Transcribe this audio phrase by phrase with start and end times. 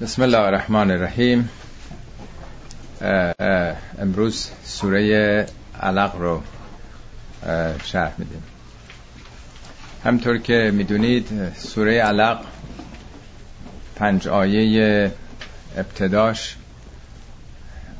[0.00, 1.48] بسم الله الرحمن الرحیم.
[3.98, 5.46] امروز سوره
[5.80, 6.42] علق رو
[7.84, 8.42] شرح میدیم.
[10.04, 12.40] همطور که می‌دونید سوره علق
[13.96, 15.12] پنج آیه
[15.76, 16.56] ابتداش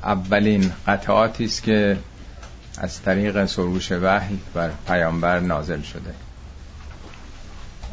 [0.02, 1.98] اولین قطعاتی است که
[2.78, 6.14] از طریق سروش وحی بر پیامبر نازل شده.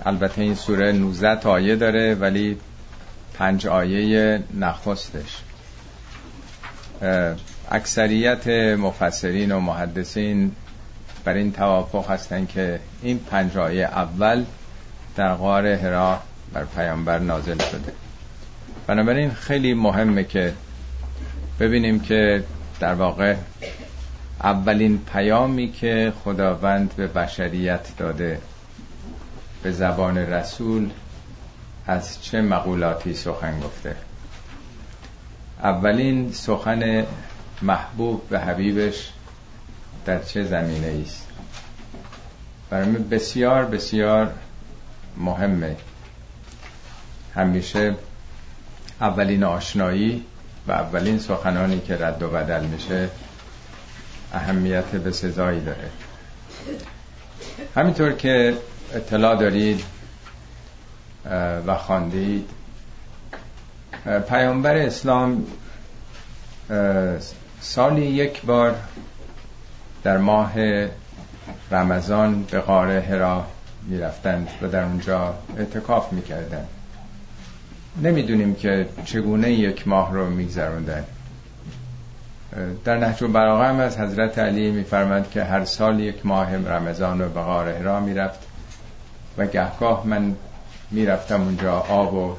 [0.05, 2.57] البته این سوره 19 آیه داره ولی
[3.38, 5.37] پنج آیه نخستش
[7.71, 10.51] اکثریت مفسرین و محدثین
[11.25, 14.46] بر این توافق هستند که این پنج آیه اول
[15.15, 16.19] در غار هرا
[16.54, 17.93] بر پیامبر نازل شده.
[18.87, 20.54] بنابراین خیلی مهمه که
[21.60, 22.43] ببینیم که
[22.79, 23.36] در واقع
[24.43, 28.39] اولین پیامی که خداوند به بشریت داده
[29.63, 30.89] به زبان رسول
[31.88, 33.95] از چه مقولاتی سخن گفته؟
[35.64, 37.05] اولین سخن
[37.61, 39.11] محبوب به حبیبش
[40.05, 41.27] در چه زمینه است
[42.69, 44.33] برای بسیار بسیار
[45.17, 45.75] مهمه.
[47.36, 47.95] همیشه
[49.02, 50.25] اولین آشنایی
[50.67, 53.09] و اولین سخنانی که رد و بدل میشه
[54.33, 55.89] اهمیت به سزایی داره.
[57.75, 58.58] همینطور که
[58.94, 59.83] اطلاع دارید
[61.67, 62.49] و خواندید.
[64.29, 65.45] پیامبر اسلام
[67.61, 68.75] سالی یک بار
[70.03, 70.53] در ماه
[71.71, 73.45] رمضان به غار هرا
[73.87, 76.67] می‌رفتند و در اونجا اعتکاف می‌کردند.
[78.03, 81.03] نمی‌دونیم که چگونه یک ماه رو میگذروندن
[82.85, 87.29] در نهج و هم از حضرت علی میفرمند که هر سال یک ماه رمضان رو
[87.29, 88.39] به غار هرا می‌رفت
[89.37, 90.35] و گهگاه من
[90.91, 92.36] می‌رفتم اونجا آب و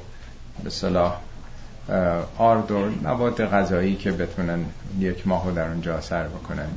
[0.64, 1.16] به صلاح
[2.38, 4.64] آرد و مواد غذایی که بتونن
[4.98, 6.68] یک ماه در اونجا سر بکنن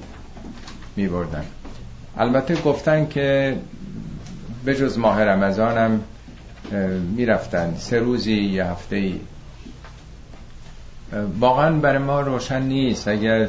[0.96, 1.46] می بردن
[2.18, 3.58] البته گفتن که
[4.66, 6.02] به جز ماه رمضان هم
[7.16, 7.76] می‌رفتن.
[7.78, 9.20] سه روزی یه هفته ای
[11.40, 13.08] واقعا برای ما روشن نیست.
[13.08, 13.48] اگر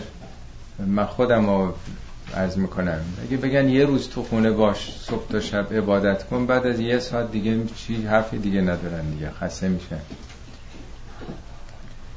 [0.78, 1.74] من خودم رو
[2.34, 3.00] عرض می‌کنم.
[3.26, 6.98] اگه بگن یه روز تو خونه باش صبح تا شب عبادت کن بعد از یه
[6.98, 9.96] ساعت دیگه چی حرفی دیگه ندارن دیگه خسته میشه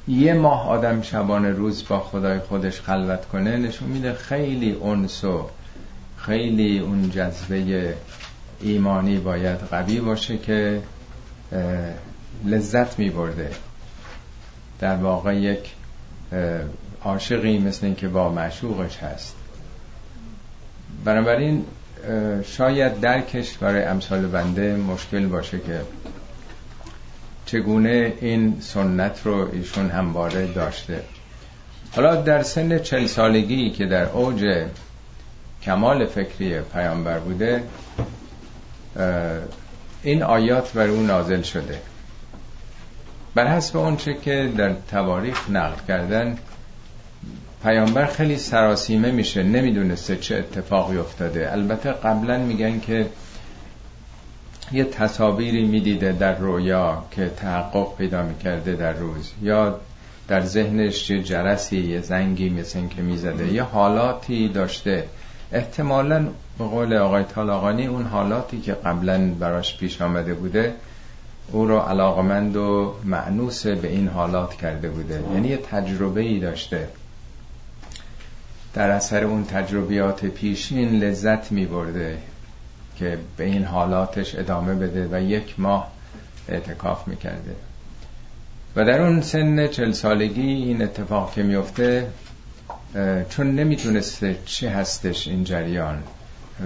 [0.07, 5.49] یه ماه آدم شبانه روز با خدای خودش خلوت کنه نشون میده خیلی انس و
[6.17, 7.93] خیلی اون جذبه
[8.61, 10.81] ایمانی باید قوی باشه که
[12.45, 13.49] لذت میبرده.
[14.79, 15.71] در واقع یک
[17.03, 19.35] عاشقی مثل اینکه با معشوقش هست.
[21.03, 21.65] بنابراین
[22.45, 25.81] شاید درکش برای امثال بنده مشکل باشه که
[27.45, 31.03] چگونه این سنت رو ایشون همواره داشته.
[31.95, 34.65] حالا در سن چل سالگی که در اوج
[35.63, 37.63] کمال فکری پیامبر بوده
[40.03, 41.79] این آیات بر اون نازل شده.
[43.35, 46.37] بر حسب اونچه که در تواریخ نقل کردن
[47.63, 51.51] پیامبر خیلی سراسیمه میشه نمی‌دونسته چه اتفاقی افتاده.
[51.51, 53.05] البته قبلا میگن که
[54.71, 59.31] یه تصاویری می‌دیده در رویا که تحقق پیدا می‌کرده در روز.
[59.41, 59.79] یا
[60.27, 63.53] در ذهنش یه جرسی یه زنگی مثل که می‌زده.
[63.53, 65.03] یه حالاتی داشته.
[65.51, 70.73] احتمالا به قول آقای طالاقانی اون حالاتی که قبلا براش پیش آمده بوده
[71.51, 75.23] او رو علاقمند و معنوس به این حالات کرده بوده.
[75.33, 76.87] یعنی یه تجربه ای داشته.
[78.73, 82.17] در اثر اون تجربیات پیشین لذت می برده
[82.97, 85.91] که به این حالاتش ادامه بده و یک ماه
[86.49, 87.55] اعتکاف می‌کرده.
[88.75, 92.07] و در اون سن چل سالگی این اتفاق که میفته
[93.29, 96.03] چون نمی‌تونسته چه هستش این جریان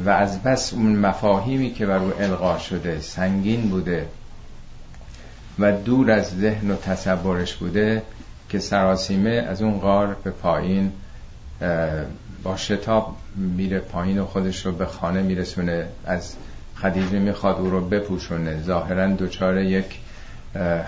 [0.05, 4.05] و از بس اون مفاهیمی که بر او القا شده سنگین بوده
[5.59, 8.01] و دور از ذهن و تصورش بوده
[8.49, 10.91] که سراسیمه از اون غار به پایین
[12.43, 15.87] با شتاب میره پایین و خودش رو به خانه میرسونه.
[16.05, 16.35] از
[16.75, 18.61] خدیجه می‌خواد او رو بپوشونه.
[18.63, 19.99] ظاهرا دچار یک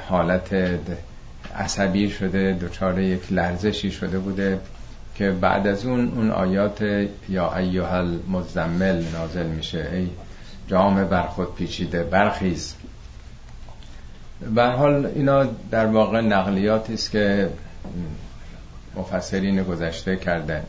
[0.10, 0.56] حالت
[1.56, 4.60] عصبی شده دچار یک لرزشی شده بوده
[5.16, 6.82] که بعد از اون اون آیات
[7.30, 9.90] یا ایها المزمل نازل میشه.
[9.94, 10.10] ای
[10.68, 12.76] جام بر خود پیچیده برخیز.
[14.56, 17.50] به حال اینا در واقع نقلیاتی است که
[18.96, 20.64] مفسرین گذشته کردن.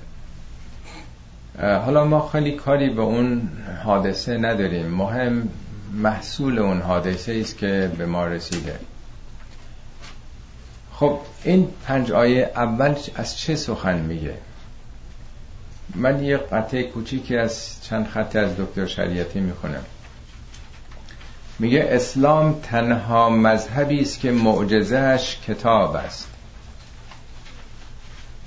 [1.59, 3.49] حالا ما خیلی کاری به اون
[3.85, 4.87] حادثه نداریم.
[4.87, 5.49] مهم
[5.93, 8.79] محصول اون حادثه است که به ما رسیده.
[10.93, 14.35] خب این پنج آیه اول از چه سخن میگه؟
[15.95, 19.85] من یه قطعه کوچیکی از چند خط از دکتر شریعتی می‌خونم.
[21.59, 26.30] میگه اسلام تنها مذهبی است که معجزهش کتاب است.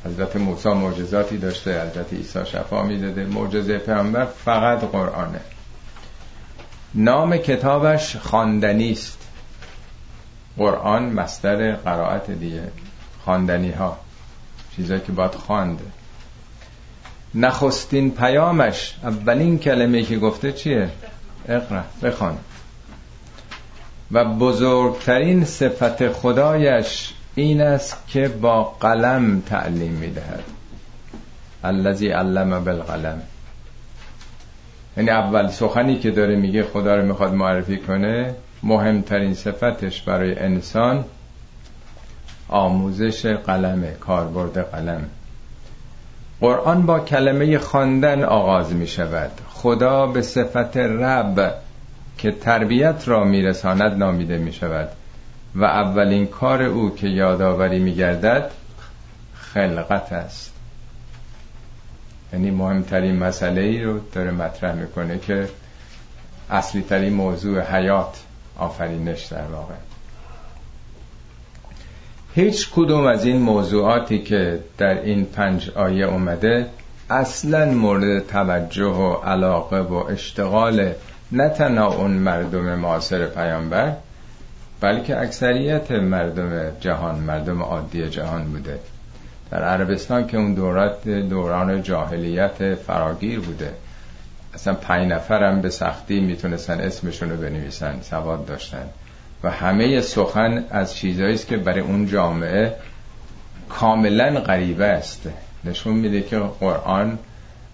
[0.06, 3.26] حضرت موسی معجزاتی داشته حضرت عیسی شفا می‌داده.
[3.26, 5.42] معجزه پیامبر فقط قرآنه.
[6.94, 9.20] نام کتابش خواندنی است.
[10.58, 12.72] قرآن مستر قرائت دیگه.
[13.24, 13.98] خواندنی ها
[14.76, 15.84] چیزایی که باید خوانده
[17.36, 20.90] نخستین پیامش اولین کلمه که گفته چیه؟
[21.48, 22.38] اقرا بخوان.
[24.12, 30.44] و بزرگترین صفت خدایش این است که با قلم تعلیم می‌دهد.
[31.64, 33.22] الذی علم بالقلم.
[34.98, 41.06] یعنی اول سخنی که داره میگه خدا رو می‌خواد معرفی کنه مهمترین صفتش برای انسان
[42.50, 45.06] آموزش قلمه کاربرد قلم.
[46.42, 51.54] قرآن با کلمه خواندن آغاز می شود خدا به صفت رب
[52.18, 54.90] که تربیت را میرساند نامیده می شود
[55.56, 58.52] و اولین کار او که یادآوری می گردد
[59.34, 60.54] خلقت است.
[62.34, 65.50] یعنی مهمترین مسئله ای رو داره مطرح می‌کنه که
[66.50, 68.24] اصلی ترین موضوع حیات
[68.58, 69.74] آفرینش در واقع.
[72.36, 76.70] هیچ کدوم از این موضوعاتی که در این پنج آیه اومده
[77.10, 80.94] اصلا مورد توجه و علاقه و اشتغال
[81.32, 83.94] نه تنها اون مردم معاصر پیامبر
[84.84, 88.80] بلکه اکثریت مردم جهان مردم عادی جهان بوده.
[89.52, 93.70] در عربستان که اون دورات دوران جاهلیت فراگیر بوده.
[94.54, 98.86] اصلا پنج نفرم به سختی می‌تونستن اسمشون رو بنویسن سواد داشتن.
[99.44, 102.76] و همه سخن از چیزهایی است که برای اون جامعه
[103.70, 105.30] کاملا غریبه است.
[105.64, 107.20] نشون میده که قرآن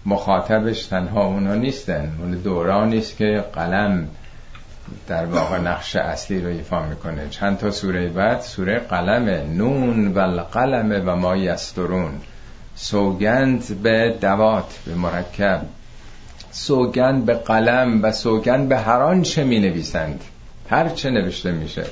[0.06, 2.12] مخاطبش تنها اونا نیستن.
[2.20, 4.08] اون دورانی است که قلم
[5.08, 7.28] در واقع نقش اصلی رو ایفا می‌کنه.
[7.28, 12.20] چند تا سوره بعد؟ سوره قلم نون و القلم و ما یسترون.
[12.76, 15.62] سوگند به دوات به مرکب.
[16.50, 20.24] سوگند به قلم و سوگند به هر آنچه می نویسند
[20.70, 21.84] هر چه نوشته میشه.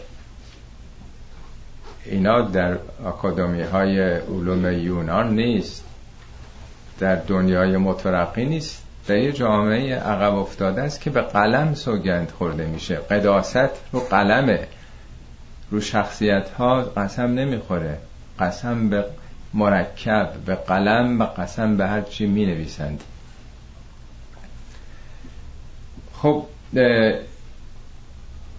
[2.05, 5.85] اینا در اکادمی های علوم یونان نیست.
[7.01, 8.83] در دنیای مترقی نیست.
[9.09, 12.95] در یه جامعه عقب افتاده است که به قلم سوگند خورده میشه.
[12.95, 14.67] قداست رو قلمه.
[15.71, 17.99] رو شخصیت ها قسم نمی‌خوره.
[18.39, 19.05] قسم به
[19.55, 23.05] مرکب به قلم و قسم به هر چی می نویسند
[26.15, 26.45] خب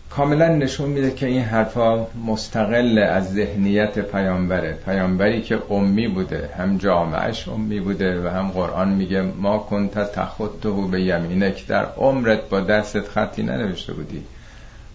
[0.09, 4.73] کاملا نشون میده که این حرفا مستقل از ذهنیت پیامبره.
[4.85, 10.69] پیامبری که امی بوده هم جامعش امی بوده و هم قرآن میگه ما کنت تخطه
[10.91, 14.23] به یمینک در عمرت با دستت خطی ننوشته بودی.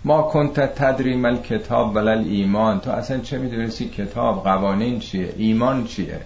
[0.04, 6.20] ما کنت تدریم کتاب ولل ایمان تو اصلا چه می‌دونستی کتاب قوانین چیه؟ ایمان چیه؟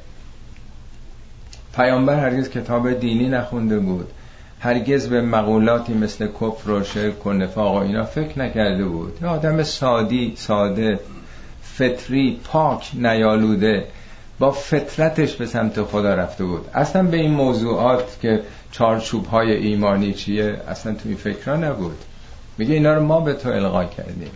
[1.77, 4.11] پیامبر هرگز کتاب دینی نخونده بود.
[4.61, 9.19] هرگز به مقولاتی مثل کفر و شرک و نفاق و اینا فکر نکرده بود.
[9.23, 11.01] یه آدم سادی ساده
[11.63, 13.85] فطری پاک نیالوده
[14.39, 16.67] با فطرتش به سمت خدا رفته بود.
[16.75, 21.99] اصلا به این موضوعات که چارچوب های ایمانی چیه اصلا تو این فکرها نبود.
[22.59, 24.31] میگه اینا رو ما به تو القا کردیم.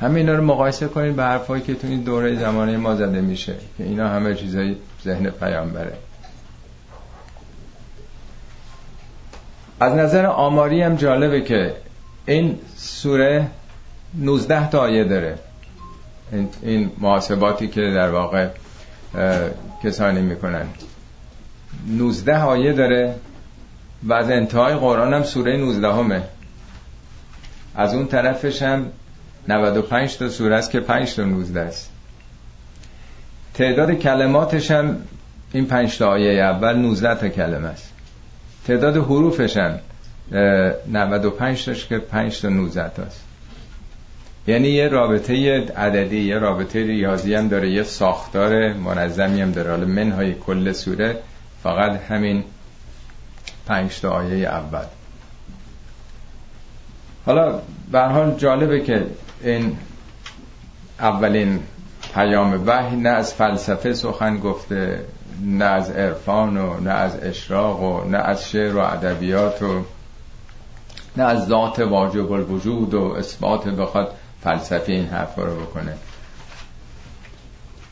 [0.00, 3.54] همه اینا رو مقایسه کنید به حرفایی که تو این دوره زمانه ما زده میشه
[3.78, 5.92] که اینا همه چیزای ذهن پیامبره.
[9.80, 11.74] از نظر آماری هم جالبه که
[12.26, 13.46] این سوره
[14.14, 15.38] 19 تا آیه داره.
[16.62, 18.48] این محاسباتی که در واقع
[19.84, 20.66] کسانی می‌کنن.
[21.88, 23.14] 19 آیه داره
[24.02, 26.22] و از انتهای قرآن هم سوره 19 همه
[27.74, 28.86] از اون طرفش هم
[29.48, 31.90] 95 تا سوره است که 5 تا 19 است.
[33.54, 34.96] تعداد کلماتش هم
[35.52, 37.92] این 5 تا آیه اول 19 تا کلمه است.
[38.66, 39.78] تعداد حروفش هم
[40.86, 43.24] 95 تاش که 5 تا 19 تاست.
[44.46, 49.70] یعنی یه رابطه عددی یه رابطه ریاضی هم داره یه ساختار منظمی هم داره.
[49.70, 51.18] حالا منهای کل سوره
[51.62, 52.44] فقط همین
[53.66, 54.84] 5 تا آیه اول.
[57.26, 57.60] حالا
[57.92, 59.06] به حال جالبه که
[59.42, 59.76] این
[61.00, 61.60] اولین
[62.14, 65.00] پیام وحی نه از فلسفه سخن گفته
[65.40, 69.84] نه از عرفان و نه از اشراق و نه از شعر و ادبیات و
[71.16, 75.94] نه از ذات واجب الوجود و اثبات بخواد فلسفه این حرف رو بکنه.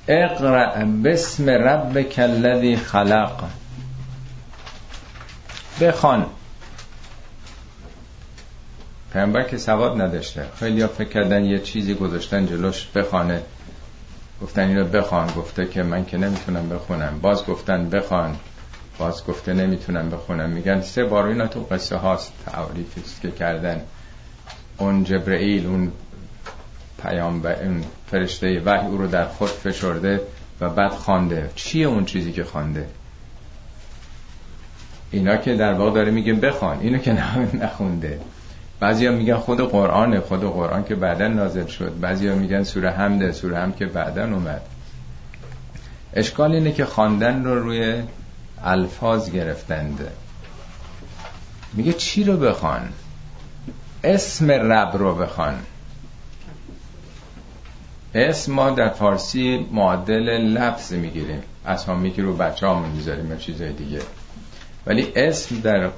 [0.09, 3.45] اقرأ بسم ربک الذی خلق.
[5.81, 6.27] بخوان.
[9.13, 10.47] پیامبر که سواد نداشته.
[10.59, 13.43] خیلی فکر کردن یه چیزی گذاشتن جلوش بخوانه.
[14.43, 17.19] گفتن اینو بخوان گفته که من که نمی‌تونم بخونم.
[17.23, 18.37] باز گفتن بخوان.
[18.99, 20.51] باز گفته نمی‌تونم بخونم.
[20.51, 23.81] میگن سه بار اینا تو قصه هاست تعریفی که کردن.
[24.79, 25.93] اون جبرئیل اون
[27.03, 30.21] پیام و اون فرشته وحی او رو در خود فشرده
[30.61, 31.51] و بعد خوانده.
[31.55, 32.87] چیه اون چیزی که خوانده؟
[35.11, 36.81] اینا که در واقع داره میگه بخوان.
[36.81, 37.13] اینو که
[37.63, 38.21] نخونده.
[38.81, 42.01] بعضیا میگن خود قرآن خود قرآن که بعدا نازل شد.
[42.01, 44.63] بعضیا میگن سوره حمده سوره هم که بعدا اومد.
[46.15, 48.03] اشکال اینه که خواندن رو روی
[48.65, 50.11] الفاظ گرفتند.
[51.73, 52.89] میگه چی رو بخوان؟
[54.05, 55.55] اسم رب رو بخوان.
[58.15, 61.43] اسم ما در فارسی معادل لفظ می‌گیریم.
[61.67, 64.01] اسامی که رو بچه ها می‌ذاریم چیزای دیگه.
[64.87, 65.91] ولی اسم در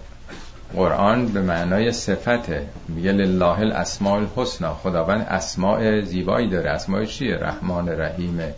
[0.76, 2.66] قرآن به معنای صفته.
[2.88, 6.70] میگه لله الاسماء الحسنا خداوند اسماء زیبایی داره.
[6.70, 8.54] اسماء چیه؟ رحمان رحیمه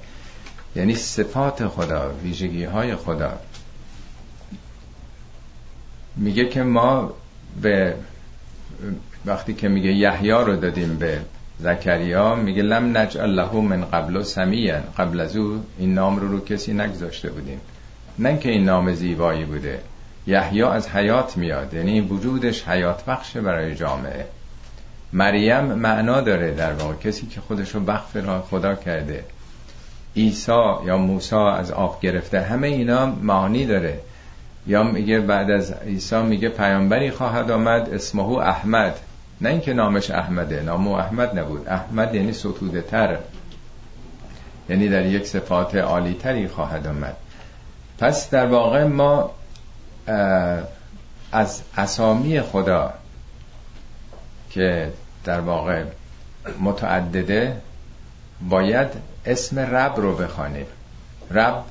[0.76, 3.32] یعنی صفات خدا ویژگی های خدا.
[6.16, 7.14] میگه که ما
[7.62, 7.94] به
[9.26, 11.20] وقتی که میگه یحیی رو دادیم به
[11.58, 16.44] زکریا میگه لم نجعل له من قبل سمیان قبل از او این نام رو رو
[16.44, 17.60] کسی نگذاشته بودیم.
[18.18, 19.80] نه که این نام زیبایی بوده.
[20.26, 24.26] یحیی از حیات میاد یعنی وجودش حیات بخشه برای جامعه.
[25.12, 29.24] مریم معنا داره در واقع کسی که خودشو بخف را خدا کرده.
[30.16, 34.00] عیسی یا موسی از آب گرفته همه اینا معانی داره.
[34.66, 38.98] یا میگه بعد از عیسی میگه پیامبری خواهد آمد اسمه احمد.
[39.40, 41.68] نه اینکه نامش احمده نام احمد نبود.
[41.68, 43.18] احمد یعنی ستوده تر
[44.68, 47.16] یعنی در یک صفات عالی تری خواهد آمد.
[47.98, 49.30] پس در واقع ما
[51.32, 52.92] از اسامی خدا
[54.50, 54.92] که
[55.24, 55.84] در واقع
[56.60, 57.56] متعدده
[58.48, 58.88] باید
[59.26, 60.66] اسم رب رو بخوانیم.
[61.30, 61.64] رب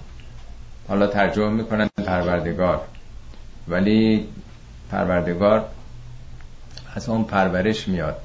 [0.87, 2.81] حالا ترجمه می‌کنن پروردگار.
[3.67, 4.27] ولی
[4.91, 5.65] پروردگار
[6.95, 8.17] از اون پرورش میاد.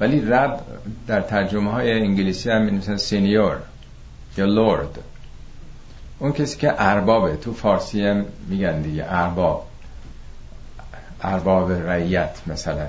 [0.00, 0.60] ولی رب
[1.06, 3.56] در ترجمه های انگلیسی هم مثلا سینیور
[4.36, 4.98] یا لورد.
[6.22, 7.36] اون کسی که اربابه.
[7.36, 9.04] تو فارسی هم میگن دیگه.
[9.08, 9.66] ارباب.
[11.22, 12.86] ارباب رعیت مثلا.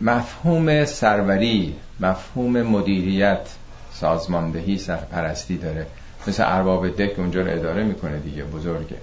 [0.00, 3.48] مفهوم سروری مفهوم مدیریت
[3.92, 5.86] سازماندهی سرپرستی داره.
[6.26, 8.96] مثل ارباب دک اونجا رو اداره می‌کنه دیگه بزرگه.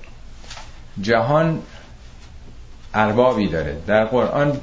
[1.02, 1.62] جهان
[2.94, 3.78] اربابی داره.
[3.88, 4.62] در قرآن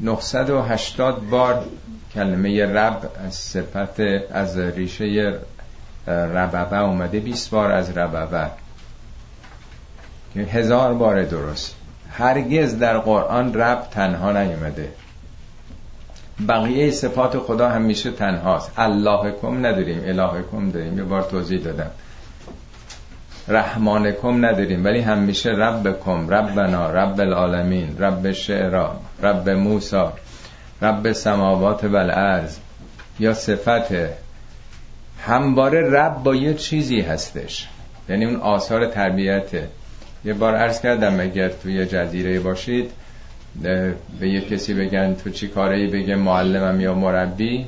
[0.00, 1.64] 980 بار
[2.14, 5.38] کلمه رب از صفت از ریشه
[6.06, 8.50] رببه اومده 20 بار از رببه
[10.36, 11.76] هزار بار درست.
[12.10, 14.88] هرگز در قرآن رب تنها نیومده.
[16.48, 18.72] بقیه صفات خدا همیشه تنهاست.
[18.76, 20.98] الله کم نداریم اله کم داریم.
[20.98, 21.90] یه بار توضیح دادم.
[23.48, 30.12] رحمان کم نداریم ولی همیشه رب کم ربنا رب العالمین رب شعرا رب موسا
[30.82, 32.58] رب سماوات و الارض
[33.18, 33.92] یا صفت
[35.18, 37.68] همباره رب با یه چیزی هستش.
[38.08, 39.68] یعنی اون آثار تربیته
[40.24, 42.90] یه بار عرض کردم اگر توی جزیره باشید
[43.62, 43.94] به
[44.28, 47.66] یه کسی بگن تو چی کاره ای بگه معلمم یا مربی؟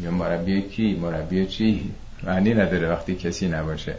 [0.00, 1.90] یا مربی کی؟ مربی چی؟
[2.22, 3.94] معنی نداره وقتی کسی نباشه.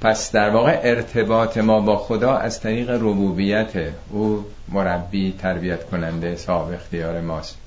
[0.00, 3.72] پس در واقع ارتباط ما با خدا از طریق ربوبیت.
[4.10, 7.58] او مربی تربیت کننده صاحب اختیار ماست.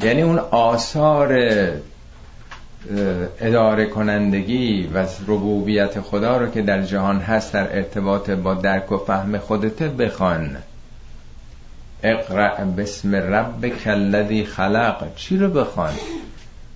[0.00, 1.38] یعنی اون آثار
[3.40, 8.98] اداره کنندگی و ربوبیت خدا رو که در جهان هست در ارتباط با درک و
[8.98, 10.56] فهم خودت بخوان.
[12.02, 15.14] اقرأ بسم ربک الذی خلق.
[15.16, 15.92] چی رو بخوان؟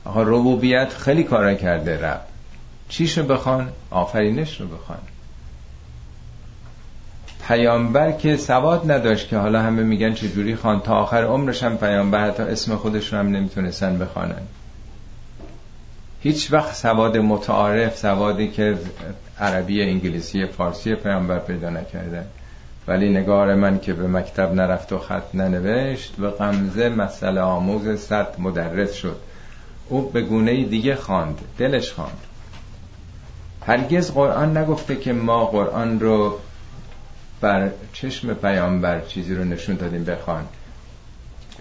[0.04, 2.20] آقا ربوبیت خیلی کارا کرده رب.
[2.88, 4.98] چیش رو بخوان؟ آفرینش رو بخوان.
[7.48, 12.28] پیامبر که سواد نداشت که حالا همه میگن چجوری خوان تا آخر عمرش هم پیامبر
[12.28, 14.42] حتی اسم خودش رو هم نمی‌تونستن بخوانن.
[16.22, 18.78] هیچ وقت سواد متعارف سوادی که
[19.40, 22.26] عربی انگلیسی فارسی پیامبر پیدا نکردن
[22.88, 28.34] ولی نگار من که به مکتب نرفت و خط ننوشت و قمزه مسئله آموز صد
[28.38, 29.16] مدرس شد.
[29.88, 32.18] او به گونه دیگه خواند دلش خواند.
[33.66, 36.38] هرگز قرآن نگفته که ما قرآن رو
[37.40, 40.44] بر چشم پیامبر چیزی رو نشون دادیم بخوان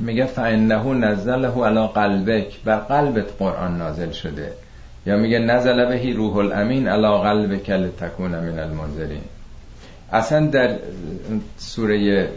[0.01, 4.53] میگه فانه نزله علی قلبک بر قلبت قرآن نازل شده.
[5.05, 9.21] یا میگه نزل بهی روح الامین علا قلب کل تکون من المنذرین.
[10.11, 10.75] اصلا در
[11.57, 12.27] سوره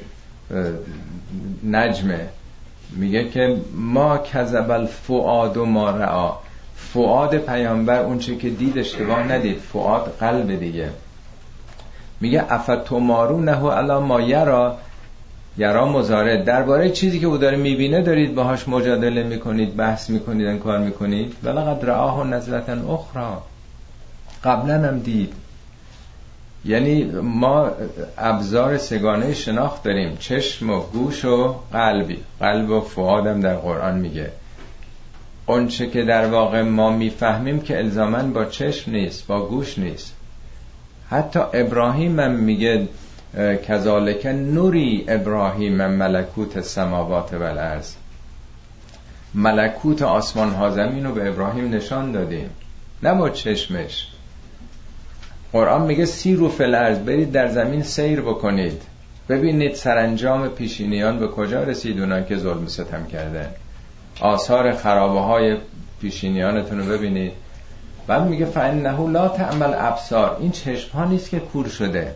[1.64, 2.21] نجمه
[2.90, 6.33] میگه که ما کذب الفؤاد ما رعا
[6.76, 10.88] فؤاد پیامبر اون چه که دید اشتباه ندید فؤاد قلب دیگه.
[12.21, 14.78] میگه افتمارو نهو الا ما یرا
[15.58, 20.78] یرا مزاره درباره چیزی که او داره می‌بینه دارید باهاش مجادله می‌کنید بحث می‌کنید کار
[20.78, 21.37] می‌کنید.
[21.42, 23.37] ولقد و نزلتا اخرى.
[24.44, 25.32] قبلا هم دید.
[26.64, 27.70] یعنی ما
[28.18, 30.16] ابزار سگانه شناخت داریم.
[30.16, 34.30] چشم و گوش و قلبی قلب و فعادم در قرآن میگه.
[35.46, 40.14] اونچه که در واقع ما می‌فهمیم که الزامن با چشم نیست با گوش نیست.
[41.11, 42.88] حتی ابراهیم هم میگه
[43.68, 47.94] کذالک نوری ابراهیم ملکوت سماوات و الارض
[49.34, 52.50] ملکوت آسمان ها زمین رو به ابراهیم نشان دادیم.
[53.02, 54.08] نه با چشمش.
[55.52, 58.82] قرآن میگه سی رو فلرز برید در زمین سیر بکنید.
[59.28, 63.48] ببینید سرانجام پیشینیان به کجا رسید اونایی که ظلم ستم کردن
[64.20, 65.56] آثار خرابه های
[66.00, 67.32] پیشینیانتون رو ببینید.
[68.06, 70.36] بعد میگه فانه لا تعمل ابصار.
[70.40, 72.14] این چشم ها نیست که کور شده.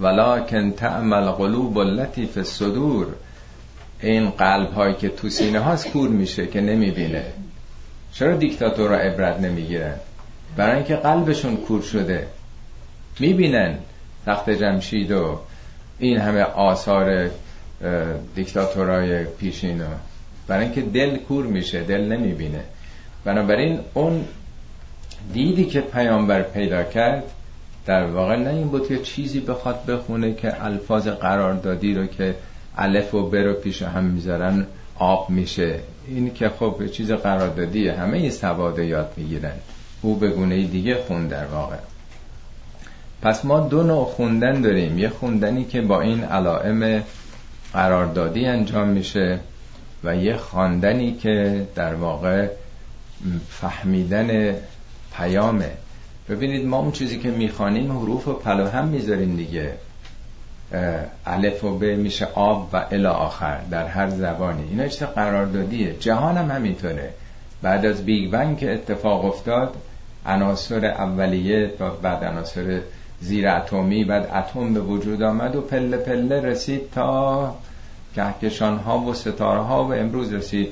[0.00, 3.06] ولکن تعمل قلوب التي في الصدور.
[4.00, 7.24] این قلب هایی که تو سینه هاست کور میشه که نمی‌بینه.
[8.12, 9.94] چرا دیکتاتورها عبرت نمی‌گیرن؟
[10.56, 12.26] برای اینکه قلبشون کور شده.
[13.18, 13.78] می‌بینن
[14.26, 15.40] تخت جمشید و
[15.98, 17.30] این همه آثار
[18.34, 19.84] دیکتاتورای پیشینو
[20.48, 22.60] برای اینکه دل کور میشه دل نمی‌بینه.
[23.24, 24.24] بنابراین اون
[25.32, 27.22] دیدی که پیامبر پیدا کرد
[27.86, 32.34] در واقع نه این بود که چیزی بخواد بخونه که الفاظ قراردادی رو که
[32.76, 34.66] الف و ب رو پیش هم می‌ذارن
[34.98, 35.80] آب میشه.
[36.08, 37.92] این که خب چیز قراردادیه.
[37.92, 39.54] همه این سواد یاد می‌گیرن.
[40.02, 41.76] او به گونه دیگه خون در واقع.
[43.22, 44.98] پس ما دو نوع خوندن داریم.
[44.98, 47.02] یه خوندنی که با این علائم
[47.72, 49.40] قراردادی انجام میشه
[50.04, 52.48] و یه خواندنی که در واقع
[53.48, 54.54] فهمیدن
[55.16, 55.70] پیامه
[56.28, 59.72] ببینید ما اون چیزی که می‌خوانیم حروف و پلو هم می‌ذاریم دیگه.
[61.26, 64.68] الف و ب میشه آب و الی آخر در هر زبانی.
[64.70, 67.10] اینا چیز قراردادیه؟ جهان هم همینطوره.
[67.62, 69.74] بعد از Big Bang که اتفاق افتاد
[70.26, 72.80] عناصر اولیه و بعد عناصر
[73.20, 77.54] زیر اتمی بعد اتم به وجود آمد و پله پله رسید تا
[78.14, 80.68] کهکشان ها و ستاره ها و امروز رسید.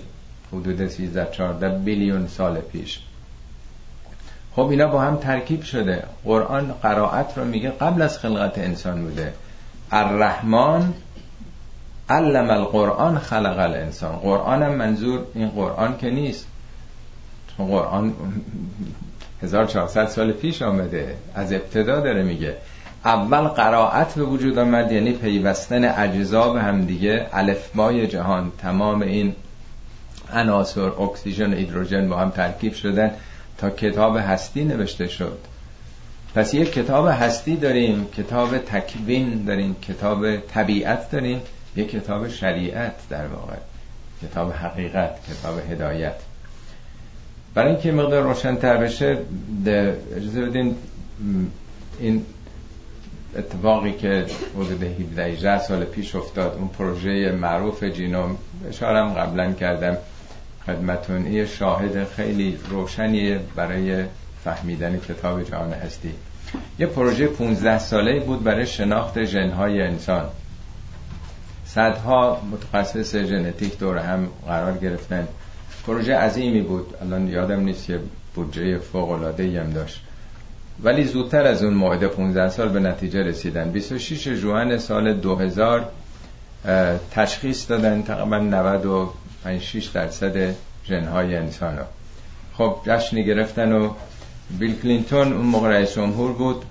[0.53, 3.01] حدود 13 14 billion سال پیش.
[4.57, 6.03] خب اینا با هم ترکیب شده.
[6.25, 9.33] قرآن قرائت رو میگه قبل از خلقت انسان بوده.
[9.93, 10.93] الرحمن
[12.09, 14.17] علم القرآن خلق الانسان.
[14.17, 16.47] قرآن هم منظور این قرآن که نیست.
[17.57, 18.13] چون قرآن
[19.43, 21.17] 1400 سال پیش آمده.
[21.35, 22.57] از ابتدا داره میگه.
[23.05, 27.27] اول قرائت به وجود آمد یعنی پیوستن اجزا به هم دیگه.
[27.33, 29.35] الفبای جهان تمام این
[30.33, 33.11] عناصر اکسیژن و هیدروژن با هم ترکیب شدن.
[33.63, 35.39] تا کتاب هستی نوشته شد.
[36.35, 41.41] پس یک کتاب هستی داریم کتاب تکوین داریم کتاب طبیعت داریم
[41.77, 43.57] یک کتاب شریعت در واقع.
[44.23, 46.15] کتاب حقیقت کتاب هدایت.
[47.55, 49.19] برای اینکه مقدار روشنتر بشه
[50.17, 50.77] اجازه بدین
[52.01, 52.27] این
[53.37, 58.37] اتفاقی که حدود 17 سال پیش افتاد اون پروژه معروف جینوم
[58.69, 59.97] اشارم قبلا کردم.
[60.67, 61.33] خدمتون.
[61.33, 64.05] یه شاهد خیلی روشنیه برای
[64.45, 66.11] فهمیدن کتاب جهان هستی.
[66.79, 70.29] یه پروژه 15 ساله بود برای شناخت ژنهای انسان.
[71.65, 75.29] صدها متخصص ژنتیک دور هم قرار گرفتن.
[75.87, 76.95] پروژه عظیمی بود.
[77.03, 78.01] الان یادم نیست که
[78.35, 80.03] بودجه فوق العاده هم داشت.
[80.83, 83.71] ولی زودتر از اون موعد 15 سال به نتیجه رسیدن.
[83.71, 85.89] 26 جوان سال 2000
[87.11, 88.39] تشخیص دادن تقریبا
[89.45, 90.55] 95 درصد
[90.87, 91.85] ژنهای انسان رو
[92.55, 93.91] خب جشنی گرفتن و
[94.59, 96.65] بیل کلینتون اون موقع رئیس جمهور بود.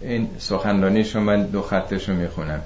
[0.00, 2.60] این سخنرانیشو من دو خطشو می‌خونم.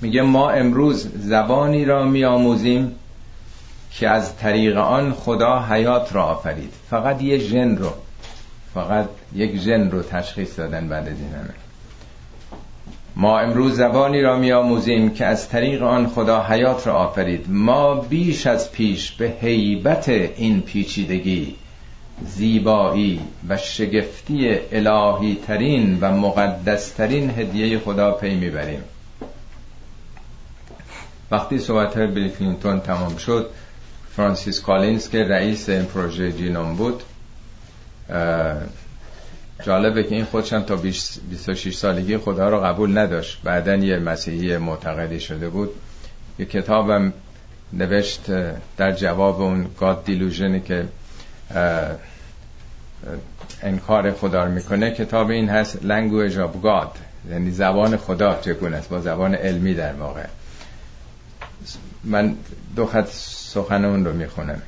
[0.00, 2.94] میگه ما امروز زبانی را میآموزیم
[3.92, 6.72] که از طریق آن خدا حیات را آفرید.
[6.90, 7.92] فقط یه ژن رو
[8.74, 11.16] فقط یک ژن رو تشخیص دادن بعد از
[13.16, 17.46] ما امروز زبانی را میآموزیم که از طریق آن خدا حیات را آفرید.
[17.48, 21.54] ما بیش از پیش به هیبت این پیچیدگی
[22.26, 28.80] زیبایی و شگفتی الهی ترین و مقدس ترین هدیه خدا پی می‌بریم.
[31.30, 33.50] وقتی صحبت های بیل کلینتون تمام شد
[34.16, 37.02] فرانسیس کالینز که رئیس این پروژه genome بود
[39.62, 43.42] جالبه که این خودشم تا 26 سالگی خدا رو قبول نداشت.
[43.44, 45.70] بعدا یه مسیحی معتقدی شده بود.
[46.38, 47.12] یه کتابم
[47.72, 48.20] نوشت
[48.76, 50.84] در جواب اون گاد دیلوژنی که
[53.62, 54.90] انکار خدا رو می‌کنه.
[54.90, 56.88] کتاب این هست Language of God.
[57.30, 60.26] یعنی زبان خدا چگونه است؟ با زبان علمی در واقع.
[62.04, 62.34] من
[62.76, 64.62] دو خط سخن اون رو می‌خونم.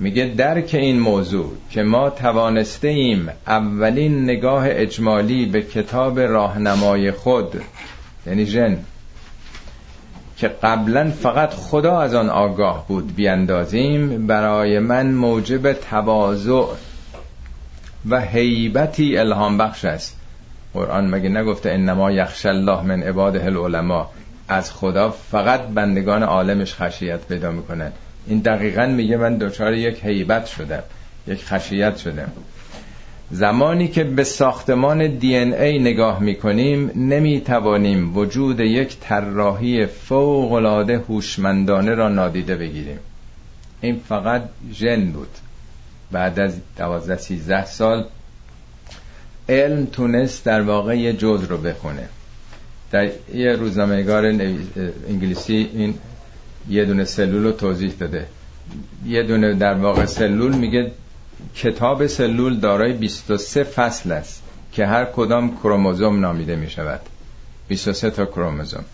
[0.00, 7.60] میگه درک این موضوع که ما توانسته ایم اولین نگاه اجمالی به کتاب راهنمای خود
[8.26, 8.78] یعنی جن
[10.36, 16.64] که قبلا فقط خدا از آن آگاه بود بیاندازیم برای من موجب تواضع
[18.08, 20.16] و حیبتی الهام بخش است.
[20.74, 24.06] قرآن مگه نگفته انما یخش الله من عباده العلماء؟
[24.48, 27.92] از خدا فقط بندگان عالمش خشیت پیدا می‌کنن
[28.26, 30.82] این دقیقا میگه من دچار یک حیبت شدم
[31.26, 32.32] یک خشیت شدم.
[33.30, 41.94] زمانی که به ساختمان دی ای نگاه می‌کنیم نمی‌توانیم وجود یک طراحی فوق العاده هوشمندانه
[41.94, 42.98] را نادیده بگیریم.
[43.80, 45.28] این فقط ژن بود.
[46.12, 48.04] بعد از 12 13 سال
[49.48, 52.08] علم تونست در واقع یه جز رو بخونه.
[52.90, 54.24] در یه روزنامه‌نگار
[55.08, 55.94] انگلیسی این
[56.68, 58.26] یه دونه سلول رو توضیح داده
[59.06, 60.92] یه دونه در واقع سلول میگه
[61.54, 64.42] کتاب سلول دارای 23 فصل است
[64.72, 67.00] که هر کدام کروموزوم نامیده می شود
[67.68, 68.84] 23 تا کروموزوم.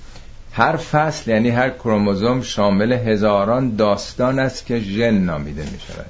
[0.52, 6.06] هر فصل یعنی هر کروموزوم شامل هزاران داستان است که ژن نامیده می شود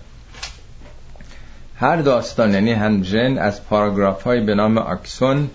[1.77, 5.51] هر داستان یعنی هم ژن از پاراگراف های به نام اکسون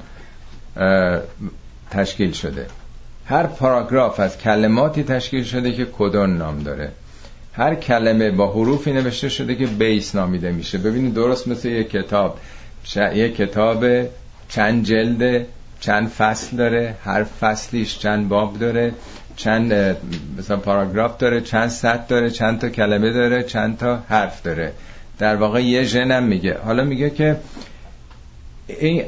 [1.92, 2.68] تشکیل شده.
[3.26, 6.92] هر پاراگراف از کلماتی تشکیل شده که کدون نام داره.
[7.54, 10.78] هر کلمه با حروفی نوشته شده که بیس نامیده میشه.
[10.78, 12.38] ببینید درست مثل یک کتاب.
[13.14, 13.86] یک کتاب
[14.50, 15.46] چند جلد
[15.80, 18.94] چند فصل داره هر فصلیش چند باب داره
[19.36, 19.98] چند
[20.38, 24.74] مثلا پاراگراف داره چند سطر داره چند تا کلمه داره چند تا حرف داره.
[25.20, 26.58] در واقع یه ژنم میگه.
[26.66, 27.38] حالا میگه که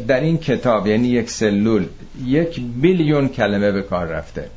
[0.08, 1.86] در این کتاب یعنی یک سلول
[2.26, 4.50] یک بیلیون کلمه به کار رفته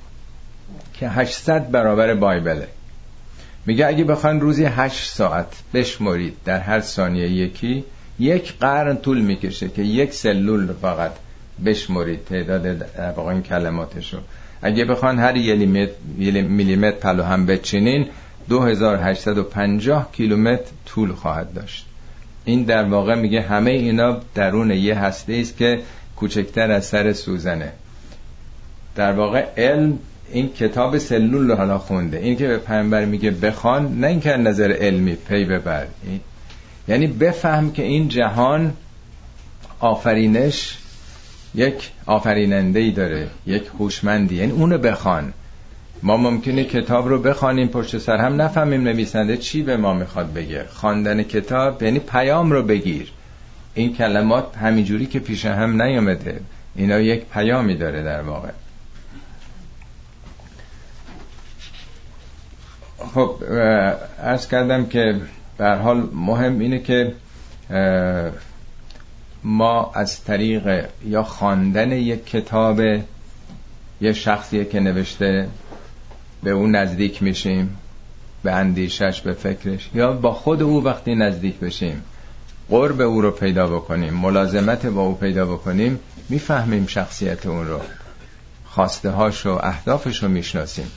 [0.95, 2.69] که 800 برابر بایبله.
[3.67, 7.85] میگه اگه بخواین روزی 8 ساعت بشمرید در هر ثانیه یکی
[8.19, 11.13] یک قرن طول می‌کشه که یک سلول فقط
[11.65, 14.19] بشمرید تعداد در واقع این کلماتشو
[14.63, 15.37] اگه بخوان هر
[16.43, 18.09] میلیمتر پلو هم بچینین
[18.49, 21.86] 2850 کیلومتر طول خواهد داشت.
[22.47, 25.81] این در واقع میگه همه اینا درون یه هسته است که
[26.17, 27.73] کوچکتر از سر سوزنه.
[28.95, 29.99] در واقع علم
[30.33, 32.19] این کتاب سلول رو حالا خونده.
[32.19, 35.87] این که به پیامبر میگه بخوان نه اینکه نظر علمی پی ببر.
[36.89, 38.73] یعنی بفهم که این جهان
[39.81, 40.79] آفرینش
[41.55, 44.35] یک آفریننده ای داره یک هوشمندی.
[44.35, 45.33] یعنی اونو بخوان.
[46.03, 50.65] ما ممکنه کتاب رو بخوانیم پشت سر هم نفهمیم نویسنده چی به ما می‌خواد بگه.
[50.65, 53.13] خواندن کتاب یعنی پیام رو بگیر.
[53.75, 56.41] این کلمات همینجوری که پیش هم نیامده
[56.75, 58.49] اینا یک پیامی داره در واقع.
[63.15, 63.37] خب
[64.19, 65.21] ارز کردم که
[65.59, 67.13] به حال مهم اینه که
[69.45, 72.81] ما از طریق یا خواندن یک کتاب
[74.01, 75.49] یه شخصیه که نوشته
[76.47, 77.77] به او نزدیک میشیم
[78.43, 79.91] به اندیشش به فکرش.
[79.95, 82.03] یا با خود او وقتی نزدیک بشیم
[82.69, 87.81] قرب او رو پیدا بکنیم ملازمت با او پیدا بکنیم می‌فهمیم شخصیت اون رو.
[88.67, 90.91] خواسته هاش و اهدافش رو می‌شناسیم.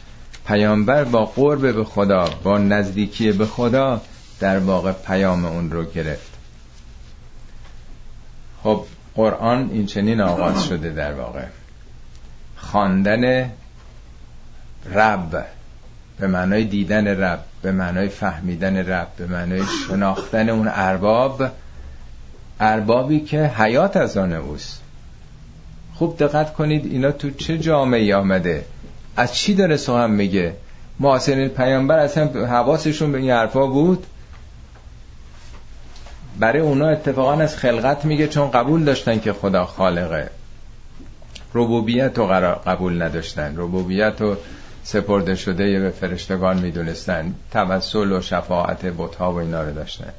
[0.48, 4.02] پیامبر با قرب به خدا با نزدیکی به خدا
[4.40, 6.32] در واقع پیام اون رو گرفت.
[8.64, 8.84] خب
[9.16, 11.46] قرآن این چنین آغاز شده در واقع.
[12.58, 13.52] خواندن
[14.94, 15.46] رب
[16.20, 21.44] به معنای دیدن رب به معنای فهمیدن رب به معنای شناختن اون ارباب
[22.60, 24.82] اربابی که حیات از آن اوست.
[25.96, 28.66] خوب دقت کنید اینا تو چه جامعه آمده؟
[29.16, 30.54] از چی داره سخن میگه؟
[31.00, 34.06] معاصرین پیامبر اصلا حواسشون به این حرفا بود؟
[36.40, 40.30] برای اونا اتفاقا از خلقت میگه چون قبول داشتن که خدا خالقه.
[41.54, 42.26] ربوبیت رو
[42.66, 43.54] قبول نداشتن.
[43.58, 44.38] ربوبیت رو
[44.92, 50.14] سپرده شده به فرشتگان می‌دونستن توسل و شفاعت بتها و اینا رو داشتن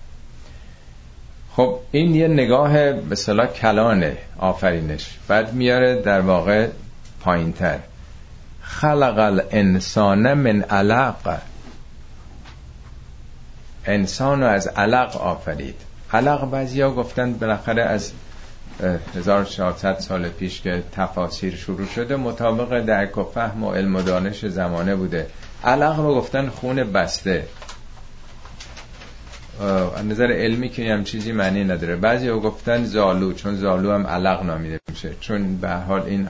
[1.57, 5.19] خب این یه نگاه به صلاح کلانه آفرینش.
[5.29, 6.69] بعد میاره در واقع
[7.21, 7.79] پایینتر.
[8.63, 11.39] خلق الانسان من علق.
[13.85, 15.77] انسان رو از علق آفرید.
[16.13, 18.13] علق بعضی ها گفتن بالاخره از
[19.15, 24.47] 1400 سال پیش که تفاسیر شروع شده مطابق درک و فهم و علم و دانش
[24.47, 25.27] زمانه بوده.
[25.65, 27.45] علق رو گفتن خون بسته.
[30.09, 31.97] نظر علمی که هم چیزی معنی نداره.
[31.97, 35.11] بعضی ها گفتن زالو چون زالو هم علق نامیده میشه.
[35.21, 36.29] چون به حال این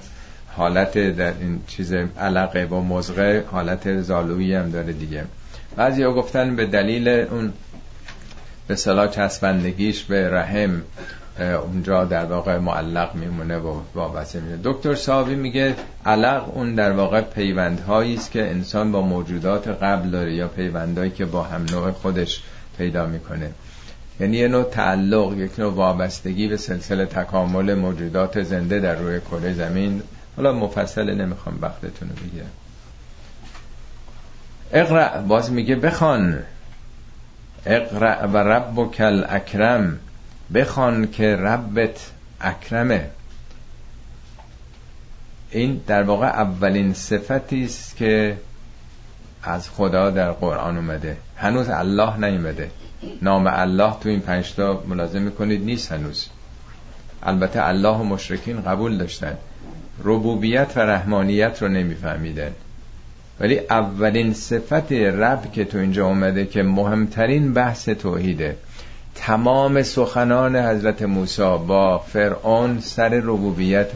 [0.56, 5.24] حالت در این چیز علقه و مزغه حالت زالویی هم داره دیگه.
[5.76, 7.52] بعضی ها گفتن به دلیل اون
[8.66, 10.82] به صلاح چسبندگیش به رحم.
[11.38, 14.58] اونجا در واقع معلق میمونه و وابسته میشه.
[14.64, 15.74] دکتر صاحبی میگه
[16.06, 21.24] علق اون در واقع پیوندهایی است که انسان با موجودات قبل داره یا پیوندهایی که
[21.24, 22.42] با هم نوع خودش
[22.78, 23.50] پیدا می‌کنه.
[24.20, 29.52] یعنی یه نوع تعلق یک نوع وابستگی به سلسله تکامل موجودات زنده در روی کره
[29.52, 30.02] زمین.
[30.36, 32.50] حالا مفصل نمی‌خوام وقتتون رو بگیرم.
[34.72, 36.38] اقرأ باز میگه بخوان.
[37.66, 39.98] اقرأ و رب کل اکرم.
[40.54, 42.10] بخوان که ربت
[42.40, 43.10] اکرمه.
[45.50, 48.36] این در واقع اولین صفتی است که
[49.42, 51.16] از خدا در قرآن اومده.
[51.36, 52.70] هنوز الله نیومده.
[53.22, 56.26] نام الله تو این پنجتا ملازم می‌کنید نیست هنوز.
[57.22, 59.36] البته الله و مشرکین قبول داشتن.
[60.04, 62.52] ربوبیت و رحمانیت رو نمیفهمیدن.
[63.40, 68.56] ولی اولین صفت رب که تو اینجا اومده که مهمترین بحث توحیده.
[69.14, 73.90] تمام سخنان حضرت موسی با فرعون سر ربوبیت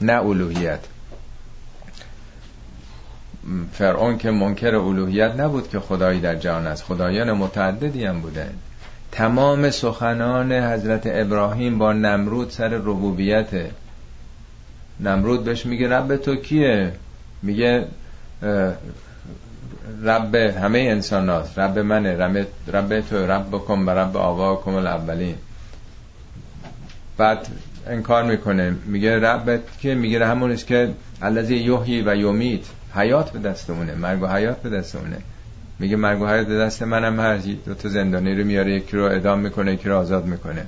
[0.00, 0.80] نه الوهیت.
[3.72, 6.82] فرعون که منکر الوهیت نبود که خدایی در جهان است.
[6.82, 8.54] خدایان متعددی هم بودن
[9.12, 13.48] تمام سخنان حضرت ابراهیم با نمرود سر ربوبیت.
[15.00, 16.92] نمرود بهش میگه رب تو کیه؟
[17.42, 17.86] میگه
[20.04, 24.74] رب همه انسان هاست رب منه رب, رب تو رب بکن و رب آوا کن
[24.74, 25.34] الاولین.
[27.16, 27.48] بعد
[27.86, 30.90] انکار می‌کنه میگه رب که میگه همونش که
[31.22, 32.60] الذی یحیی و یمیت.
[32.94, 35.16] حیات به دست اونه مرگ و حیات به دست اونه.
[35.78, 37.46] میگه مرگ و حیات به دست منم هست.
[37.66, 40.66] دو تا زندانی رو میاره یکی رو ادام می‌کنه یکی رو آزاد می‌کنه.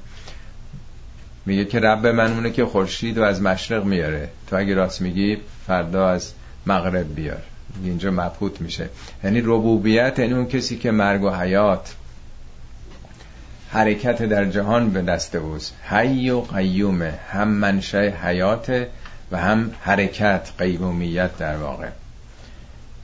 [1.46, 4.28] میگه که رب من اونه که خورشید و از مشرق میاره.
[4.46, 6.32] تو اگه راست میگی فردا از
[6.66, 7.42] مغرب بیار.
[7.84, 8.88] اینجا مبهوت میشه.
[9.24, 11.94] یعنی ربوبیت یعنی اون کسی که مرگ و حیات
[13.70, 15.74] حرکت در جهان به دست اوست.
[15.82, 18.86] حی و قیومه هم منشه حیات
[19.32, 21.88] و هم حرکت قیومیت در واقع.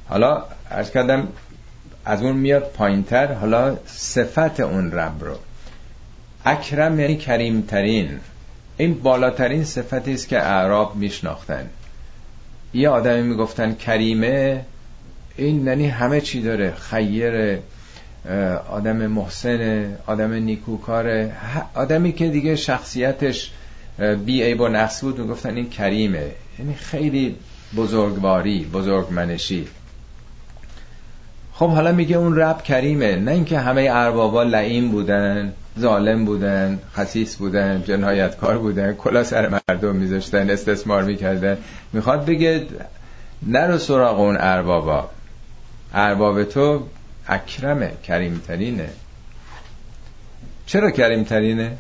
[0.09, 1.29] حالا از کردم
[2.05, 5.37] از اون میاد پایینتر حالا صفت اون رب رو.
[6.45, 8.21] اکرم یعنی کریمترین.
[8.77, 11.69] این بالاترین صفتی است که اعراب میشناختن.
[12.75, 14.65] یه آدمی می‌گفتن کریمه
[15.37, 17.59] این یعنی همه چی داره خیر
[18.71, 21.31] آدم محسن آدم نیکوکار
[21.75, 23.51] آدمی که دیگه شخصیتش
[24.25, 26.31] بی عیب و نقص بود می‌گفتن این کریمه.
[26.59, 27.37] یعنی خیلی
[27.77, 29.67] بزرگواری بزرگمنشی.
[31.53, 35.53] خب حالا میگه اون رب کریمه نه اینکه همه اربابا لعیم بودن.
[35.81, 41.59] ظالم بودن خسیس بودن جنایتکار بودن کلا سر مردم میذاشتن استثمار می‌کردن.
[41.93, 42.67] می‌خواد بگه
[43.47, 45.11] نرو سراغ اون اربابا.
[45.95, 46.87] ارباب تو
[47.29, 48.89] اکرمه کریمترینه.
[50.67, 51.73] چرا کریمترینه؟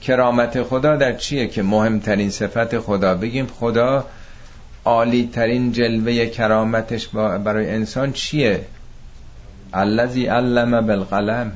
[0.00, 4.06] کرامت خدا در چیه که مهمترین صفت خدا؟ بگیم خدا
[4.84, 7.08] عالی ترین جلوه کرامتش
[7.44, 8.64] برای انسان چیه؟
[9.72, 11.52] الذی علم بالقلم.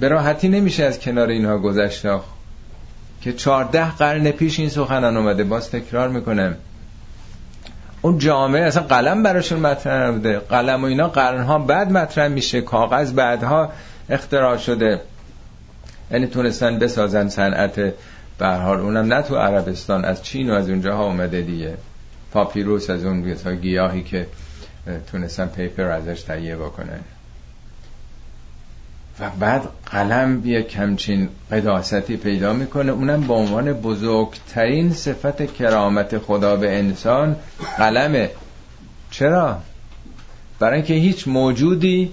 [0.00, 2.06] به راحتی نمیشه از کنار اینها گذشت
[3.20, 5.44] که چهارده قرن پیش این سخنان اومده.
[5.44, 6.56] باز تکرار می‌کنم.
[8.02, 10.38] اون جامعه اصلا قلم براشون مطرح نبوده.
[10.38, 12.60] قلم و اینا قرنها بعد مطرح میشه.
[12.60, 13.72] کاغذ بعدها
[14.10, 15.00] اختراع شده.
[16.10, 17.94] یعنی تونستن بسازن صنعت.
[18.38, 21.74] به حال اونم نه تو عربستان از چین و از اونجاها اومده دیگه.
[22.32, 24.26] پاپیروس از اون گیاهی که
[25.12, 27.00] تونستن پیپر ازش تهیه بکنن.
[29.20, 32.92] و بعد قلم یک کمچین قداستی پیدا می‌کنه.
[32.92, 37.36] اونم به عنوان بزرگترین صفت کرامت خدا به انسان
[37.78, 38.30] قلمه.
[39.10, 39.58] چرا؟
[40.58, 42.10] برای اینکه هیچ موجودی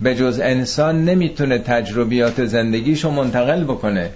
[0.00, 4.10] به جز انسان نمی‌تونه تجربیات زندگیشو منتقل بکنه.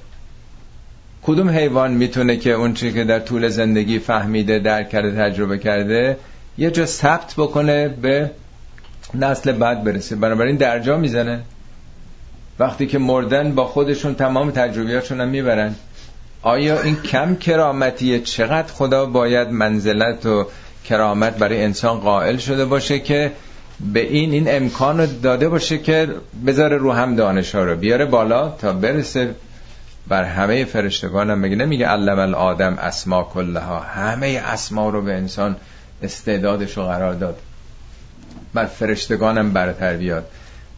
[1.22, 6.16] کدوم حیوان می‌تونه که اون که در طول زندگی فهمیده درک کرده تجربه کرده
[6.58, 8.30] یه جا ثبت بکنه به
[9.14, 10.16] نسل بعد برسه.
[10.16, 11.40] بنابراین درجا می‌زنه.
[12.58, 15.74] وقتی که مردن با خودشون تمام تجربیاتشون هم می‌برن
[16.42, 20.46] آیا این کم کرامتیه؟ چقدر خدا باید منزلت و
[20.84, 23.32] کرامت برای انسان قائل شده باشه که
[23.92, 26.08] به این این امکان رو داده باشه که
[26.46, 29.34] بذاره رو هم دانش ها رو بیاره بالا تا برسه
[30.08, 35.56] بر همه فرشتگان هم میگه نمیگه علم الادم اسما کلها؟ همه اسما رو به انسان
[36.02, 37.38] استعدادش رو قرار داد.
[38.54, 40.26] بر فرشتگانم برتر بیاد.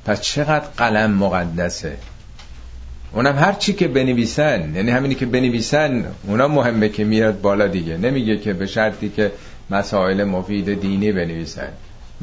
[0.07, 1.97] پس چقدر قلم مقدسه.
[3.13, 7.97] اونم هر چی که بنویسن یعنی همینی که بنویسن اونا مهمه که میاد بالا دیگه.
[7.97, 9.33] نمیگه که به شرطی که
[9.71, 11.69] مسائل مفید دینی بنویسن.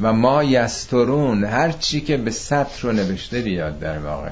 [0.00, 4.30] و ما یسترون هر چی که به سطر رو نوشته بیاد در واقع.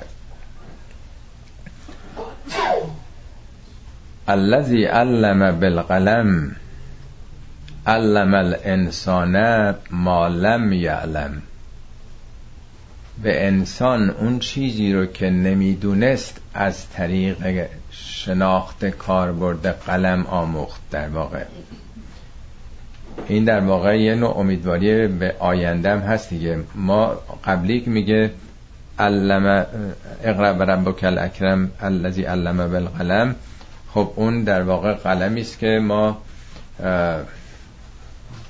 [4.29, 6.57] الذي علم بالقلم
[7.87, 11.43] علم الانسان ما لم یعلم.
[13.23, 21.45] به انسان اون چیزی رو که نمی‌دونست از طریق شناخت کاربرد قلم آموخت در واقع.
[23.29, 26.59] این در واقع یه نوع امیدواری به آیندم هست دیگه.
[26.75, 27.07] ما
[27.45, 28.31] قبلی میگه
[28.99, 29.67] علم
[30.25, 33.35] اقرا ربک الاکرم الذی علم بالقلم.
[33.95, 36.23] خب اون در واقع قلمی است که ما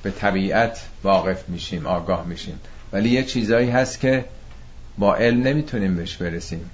[0.02, 2.60] به طبیعت واقف میشیم آگاه میشیم.
[2.92, 4.24] ولی یه چیزایی هست که
[4.98, 6.70] با علم نمی‌تونیم بهش برسیم.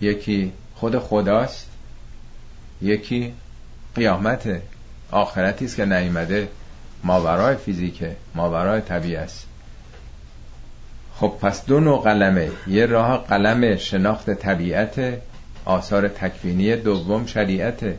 [0.00, 1.66] یکی خود خداست
[2.82, 3.32] یکی
[3.94, 4.62] قیامت
[5.10, 6.48] آخرتی است که نیامده
[7.04, 9.46] ماورای فیزیکه ماورای طبیعت است.
[11.16, 12.50] خب پس دو نوع قلمه.
[12.66, 15.18] یه راه قلم شناخت طبیعت
[15.64, 17.98] آثار تکوینی دوم شریعته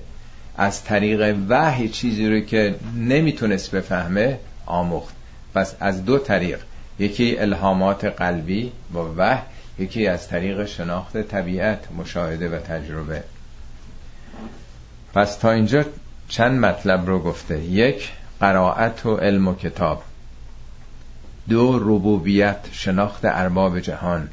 [0.57, 5.15] از طریق وحی چیزی رو که نمی‌تونست بفهمه آموخت.
[5.53, 6.59] پس از دو طریق.
[6.99, 9.41] یکی الهامات قلبی با وحی
[9.79, 13.23] یکی از طریق شناخت طبیعت مشاهده و تجربه.
[15.13, 15.85] پس تا اینجا
[16.29, 17.59] چند مطلب رو گفته.
[17.59, 20.03] یک قرائت و علم و کتاب.
[21.49, 24.29] دو ربوبیت شناخت ارباب جهان.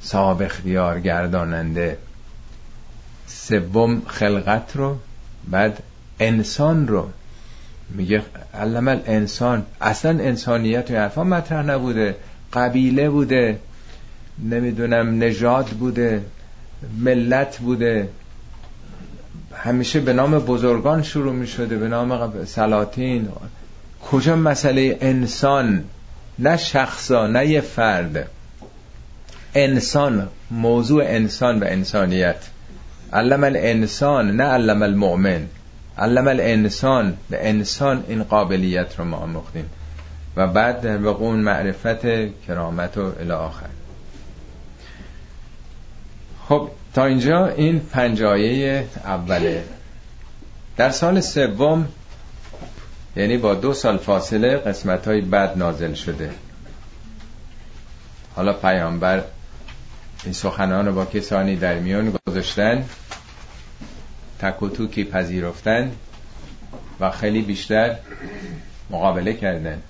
[0.00, 1.98] صاحب اختیار گرداننده.
[3.26, 4.98] سوم خلقت رو
[5.50, 5.82] بعد
[6.20, 7.08] انسان رو.
[7.94, 8.22] میگه
[8.54, 12.16] علم انسان اصلا انسانیت و حرفا مطرح نبوده.
[12.52, 13.58] قبیله بوده.
[14.44, 16.22] نمی‌دونم نژاد بوده.
[16.98, 18.08] ملت بوده.
[19.54, 23.28] همیشه به نام بزرگان شروع می شده به نام سلاطین.
[24.10, 25.84] کجا مسئله انسان؟
[26.38, 28.28] نه شخصا نه یه فرد.
[29.54, 32.36] انسان موضوع انسان و انسانیت.
[33.12, 35.46] علم الانسان نه علم المؤمن.
[35.98, 39.70] علم الانسان به انسان این قابلیت رو ما آموختیم.
[40.36, 42.06] و بعد در واقع معرفت
[42.46, 43.66] کرامت و الی آخر.
[46.48, 49.64] خب تا اینجا این پنجایه اوله.
[50.76, 51.88] در سال سوم
[53.16, 56.30] یعنی با دو سال فاصله قسمت های بد نازل شده.
[58.36, 59.22] حالا پیامبر
[60.24, 62.84] این سخنان رو با کسانی در میان گذاشتن.
[64.44, 65.92] تک و توکی پذیرفتن
[67.00, 67.96] و خیلی بیشتر
[68.90, 69.82] مقابله کردن.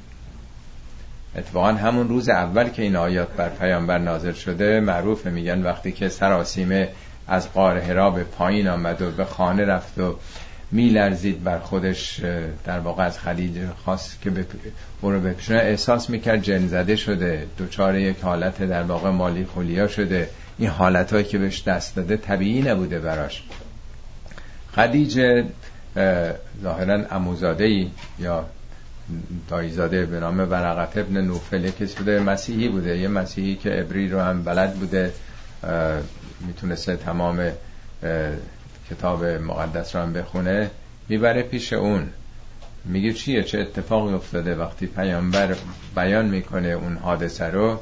[1.37, 6.09] اتفاقا همون روز اول که این آیات بر پیامبر نازل شده معروف میگن وقتی که
[6.09, 6.89] سراسیمه
[7.29, 10.17] از قاره هرا به پایین آمد و به خانه رفت و
[10.71, 12.21] میلرزید بر خودش
[12.65, 14.31] در واقع از خدیجه خواست که
[15.01, 19.89] او رو بپیشونه احساس می‌کرد جن زده شده دوچار یک حالت در واقع مالی خولیا
[19.89, 20.29] شده.
[20.59, 23.43] این حالت که بهش دست داده طبیعی نبوده براش.
[24.75, 25.45] خدیجه
[26.63, 28.47] ظاهرا اموزاده ای یا
[29.49, 32.99] دایزاده به نام ورقت ابن نوفل کسی بوده مسیحی بوده.
[32.99, 35.13] یه مسیحی که ابری رو هم بلد بوده.
[36.41, 37.51] می‌تونسته تمام
[38.91, 40.71] کتاب مقدس رو هم بخونه.
[41.09, 42.09] می‌بره پیش اون.
[42.85, 45.57] میگه چیه؟ چه اتفاقی افتاده وقتی پیامبر
[45.97, 47.81] بیان می‌کنه اون حادثه رو؟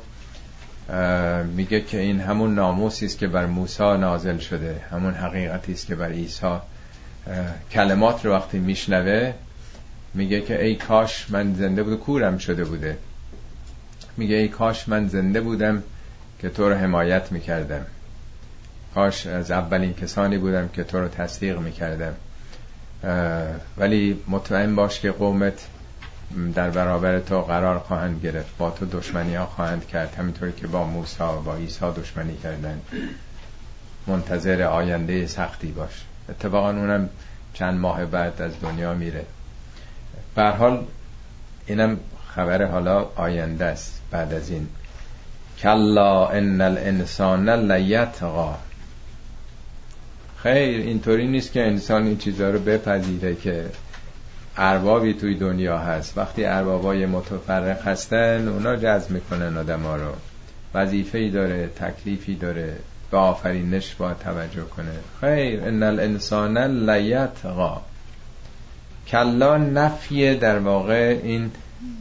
[1.56, 4.80] میگه که این همون ناموسی است که بر موسی نازل شده.
[4.90, 6.58] همون حقیقتی است که بر عیسی
[7.70, 9.32] کلمات رو وقتی میشنوه
[10.14, 12.98] میگه که ای کاش من زنده بود کورم شده بوده.
[14.16, 15.82] میگه ای کاش من زنده بودم
[16.38, 17.86] که تو رو حمایت می‌کردم.
[18.94, 22.14] کاش از اولین کسانی بودم که تو رو تصدیق می‌کردم.
[23.76, 25.66] ولی مطمئن باش که قومت
[26.54, 28.56] در برابر تو قرار خواهند گرفت.
[28.58, 30.14] با تو دشمنی ها خواهند کرد.
[30.18, 32.80] همینطوری که با موسی و با عیسی دشمنی کردن.
[34.06, 36.04] منتظر آینده سختی باش.
[36.28, 37.08] اتفاقا اونم
[37.54, 39.24] چند ماه بعد از دنیا میره.
[40.34, 40.84] به حال
[41.66, 41.98] اینم
[42.34, 44.68] خبر حالا آینده است بعد از این.
[45.58, 48.54] کلا ان الانسان لیتقا
[50.36, 53.66] خیر اینطوری نیست که انسان این چیزها رو بپذیره که
[54.56, 56.18] اربابی توی دنیا هست.
[56.18, 60.12] وقتی اربابای متفرق هستن اونا جذب می‌کنن آدم ها رو.
[60.74, 62.76] وظیفه داره تکلیفی داره.
[63.12, 64.92] به آفرینش با توجه کنه.
[65.20, 66.58] خیر ان الانسان
[66.90, 67.80] لیتقا
[69.08, 71.50] کلا نفیه در واقع این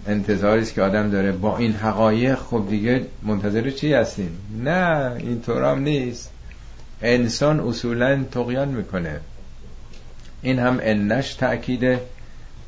[0.07, 1.31] انتظاری است که آدم داره.
[1.31, 6.31] با این حقایق خب دیگه منتظر چی هستیم؟ نه اینطور هم نیست.
[7.01, 9.19] انسان اصولا تقیان می‌کنه.
[10.41, 12.01] این هم انش تأکیده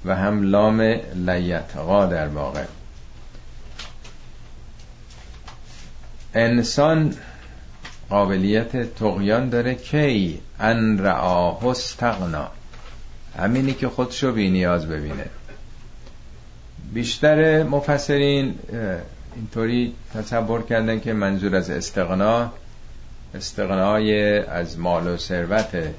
[0.05, 0.81] و هم لام
[1.15, 2.63] لیتقا در واقع.
[6.33, 7.13] انسان
[8.09, 12.47] قابلیت تقیان داره کی ان رعاه استغنا
[13.39, 15.25] همینی که خودشو بی نیاز ببینه.
[16.93, 18.55] بیشتر مفسرین
[19.35, 22.51] اینطوری تصور کردن که منظور از استغنا
[23.35, 25.93] استغنای از مال و ثروته.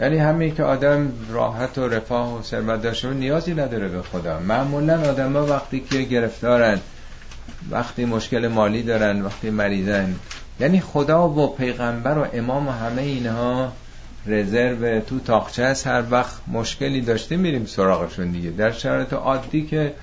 [0.00, 4.40] یعنی همین که آدم راحت و رفاه و ثروت داشته نیازی نداره به خدا.
[4.40, 6.80] معمولا آدم وقتی که گرفتارن
[7.70, 10.14] وقتی مشکل مالی دارن وقتی مریضن
[10.60, 13.72] یعنی خدا و پیغمبر و امام و همه اینها
[14.26, 18.50] رزرو تو تاخچه هست هر وقت مشکلی داشته میریم سراغشون دیگه.
[18.50, 19.94] در شرایط عادی که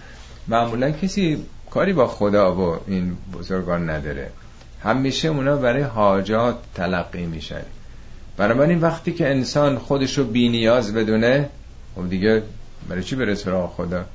[0.47, 4.29] معمولا کسی کاری با خدا و این بزرگان نداره.
[4.83, 7.61] همیشه اونا برای حاجات تلقی میشن.
[8.39, 11.49] این وقتی که انسان خودشو بی نیاز بدونه
[11.95, 12.43] خب دیگه
[12.89, 14.05] برای چی بره سراغ خدا؟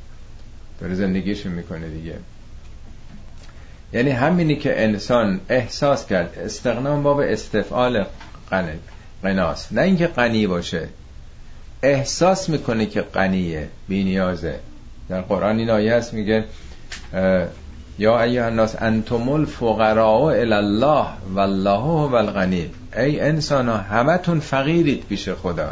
[0.81, 2.15] داره زندگیش می‌کنه دیگه.
[3.93, 8.05] یعنی همینی که انسان احساس کرد استغنام باب استفعال
[9.23, 10.89] قناست نه اینکه غنی باشه.
[11.83, 14.55] احساس می‌کنه که غنیه بی نیازه
[15.09, 16.45] در قرآن این آیه هست میگه
[17.99, 22.71] یا ایها الناس انتم الفقراء الی الله والله هو الغنی.
[22.97, 25.71] ای انسان ها همتون فقیرید پیش خدا.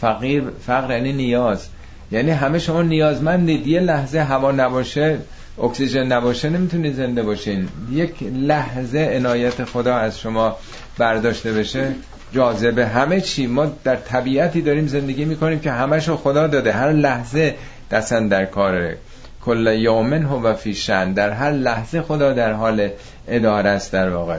[0.00, 1.68] فقیر فقر یعنی نیاز.
[2.10, 3.66] یعنی همه شما نیازمندید.
[3.66, 5.18] یه لحظه هوا نباشه
[5.58, 10.56] اکسیژن نباشه نمی‌تونید زنده باشین یک لحظه عنایت خدا از شما
[10.98, 11.94] برداشته بشه.
[12.32, 13.46] جاذبه همه چی.
[13.46, 16.72] ما در طبیعتی داریم زندگی می‌کنیم که همشو خدا داده.
[16.72, 17.54] هر لحظه
[17.90, 18.98] دستن در کاره
[19.44, 22.88] کل یومن هو فیشن در هر لحظه خدا در حال
[23.28, 24.38] اداره است در واقع.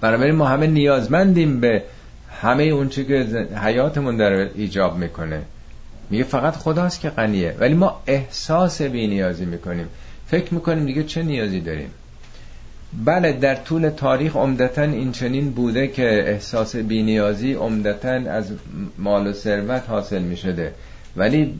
[0.00, 1.82] بنابراین ما همه نیازمندیم به
[2.42, 5.42] همه اون چی که حیاتمون در ایجاب می‌کنه.
[6.10, 7.54] میگه فقط خداست که غنیه.
[7.58, 9.86] ولی ما احساس بی نیازی می‌کنیم.
[10.26, 11.90] فکر می‌کنیم دیگه چه نیازی داریم؟
[13.04, 18.52] بله در طول تاریخ عمدتا این چنین بوده که احساس بینیازی عمدتا از
[18.98, 20.72] مال و ثروت حاصل می شده
[21.16, 21.54] ولی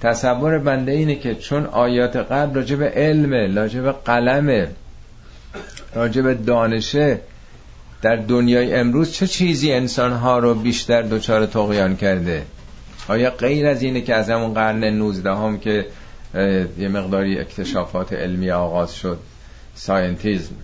[0.00, 4.66] تصور بنده اینه که چون آیات قبل راجب علم راجب قلم
[5.94, 7.20] راجب دانشه
[8.02, 12.42] در دنیای امروز چه چیزی انسانها رو بیشتر دچار تقیان کرده؟
[13.08, 15.86] آیا غیر از اینه که از همون قرن 19 هم که
[16.78, 19.18] یه مقداری اکتشافات علمی آغاز شد
[19.74, 20.54] ساینتیزم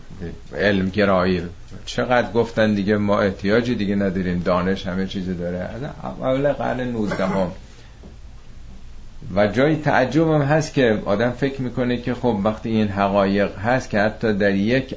[0.56, 1.42] علم گرایی
[1.86, 5.58] چقدر گفتن دیگه ما احتیاجی دیگه نداریم دانش همه چیزی داره.
[5.58, 7.50] از اول قرن 19 هم
[9.34, 13.90] و جای تعجب هم هست که آدم فکر می‌کنه که خب وقتی این حقایق هست
[13.90, 14.94] که حتی در یک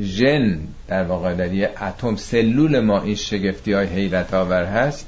[0.00, 0.58] ژن
[0.88, 5.06] در واقع در یک اتم سلول ما این شگفتی های حیرت آور هست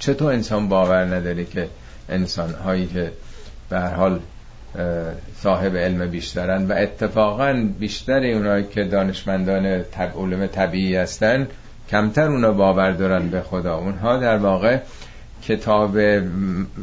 [0.00, 1.68] چطور انسان باور نداره که
[2.08, 3.12] انسان هایی که
[3.70, 4.20] به حال
[5.42, 11.46] صاحب علم بیشترن و اتفاقا بیشتر اونایی که دانشمندان طب علم طبیعی هستن
[11.90, 13.76] کمتر اونا باور دارن به خدا.
[13.76, 14.78] اونها در واقع
[15.42, 15.98] کتاب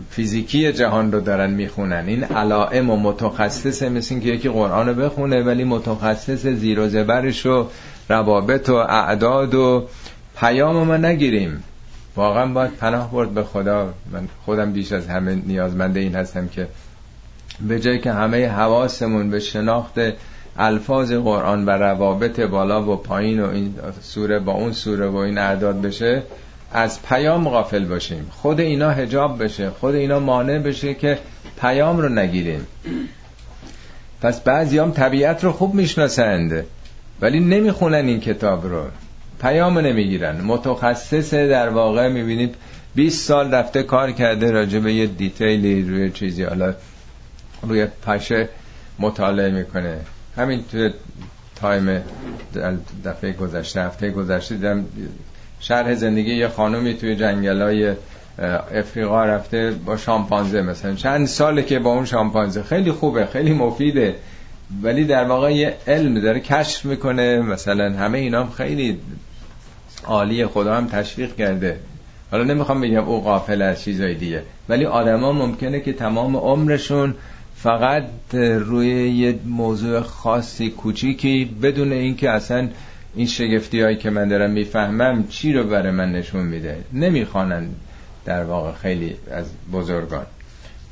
[0.10, 2.04] فیزیکی جهان رو دارن می‌خونن.
[2.08, 7.46] این علائم و متخصصه مثل اینکه یکی قرآن رو بخونه ولی متخصص زیر و زبرش
[7.46, 7.68] و
[8.10, 9.88] روابط و اعداد و
[10.40, 11.64] پیام ما نگیریم.
[12.18, 13.94] واقعا باید پناه برد به خدا.
[14.12, 16.68] من خودم بیش از همه نیازمنده این هستم که
[17.68, 20.00] به جای که همه حواسمون به شناخت
[20.58, 25.38] الفاظ قرآن و روابط بالا و پایین و این سوره با اون سوره و این
[25.38, 26.24] اعداد بشه
[26.74, 28.28] از پیام غافل باشیم.
[28.32, 29.70] خود اینا هجاب بشه.
[29.70, 31.20] خود اینا مانع بشه که
[31.62, 32.68] پیام رو نگیریم.
[34.22, 36.66] پس بعضی هم طبیعت رو خوب می‌شناسند
[37.22, 38.84] ولی نمی‌خونن این کتاب رو.
[39.42, 40.42] پیام نمی‌گیرن.
[40.42, 42.56] متخصص در واقع می‌بینید
[42.96, 46.44] 20 سال رفته کار کرده راجع به یه detail ی روی چیزی.
[46.44, 46.74] حالا
[47.62, 48.50] روی پشه
[49.00, 50.00] مطالعه می‌کنه.
[50.38, 50.90] همین تو
[51.56, 52.02] Time
[53.06, 54.86] دفعه گذشته هفته گذشته دیدم
[55.60, 57.94] شرح زندگی یه خانومی توی جنگلای
[58.76, 60.96] افریقا رفته با شامپانزه مثلا.
[60.96, 62.64] چند ساله که با اون شامپانزه.
[62.64, 64.16] خیلی خوبه خیلی مفیده.
[64.84, 67.40] ولی در واقع یه علم داره کشف می‌کنه.
[67.40, 69.00] مثلا همه اینا هم خیلی
[70.06, 71.80] عالی خدا هم تشویق کرده.
[72.32, 77.16] حالا نمی‌خوام بگم او غافل از چیزای دیگه ولی آدما ممکنه که تمام عمرشون
[77.56, 82.70] فقط روی یه موضوع خاصی کوچیکی بدون اینکه اصلا
[83.16, 86.78] این شگفتی هایی که من دارم می‌فهمم چی رو برای من نشون میده.
[86.94, 87.68] نمی‌خوانن
[88.26, 90.26] در واقع خیلی از بزرگان.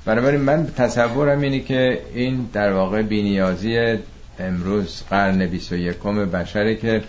[0.06, 3.98] بنابراین من تصورم اینه که این در واقع بینیازی
[4.40, 7.02] امروز قرن 21 بشره که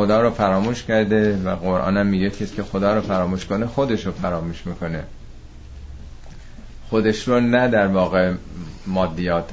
[0.00, 4.06] خدا رو فراموش کرده و قرآن هم میگه کسی که خدا رو فراموش کنه خودش
[4.06, 5.02] رو فراموش می‌کنه.
[6.88, 8.32] خودش رو نه در واقع
[8.86, 9.50] مادیات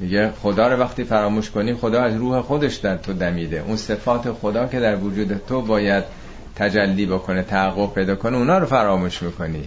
[0.00, 3.64] میگه خدا رو وقتی فراموش کنی خدا از روح خودش در تو دمیده.
[3.66, 6.04] اون صفات خدا که در وجود تو باید
[6.56, 9.64] تجلی بکنه تحقق پیدا کنه اونا رو فراموش می‌کنی.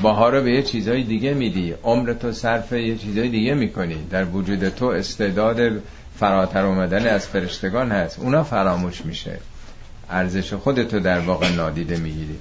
[0.00, 1.74] باها رو به یه چیزای دیگه میدی.
[1.84, 4.06] عمر تو صرف یه چیزای دیگه می‌کنی.
[4.10, 5.82] در وجود تو استعداد
[6.20, 8.18] فراتر اومدن از فرشتگان هست.
[8.18, 9.38] اونا فراموش میشه.
[10.10, 12.38] ارزش خودتو در واقع نادیده می‌گیری.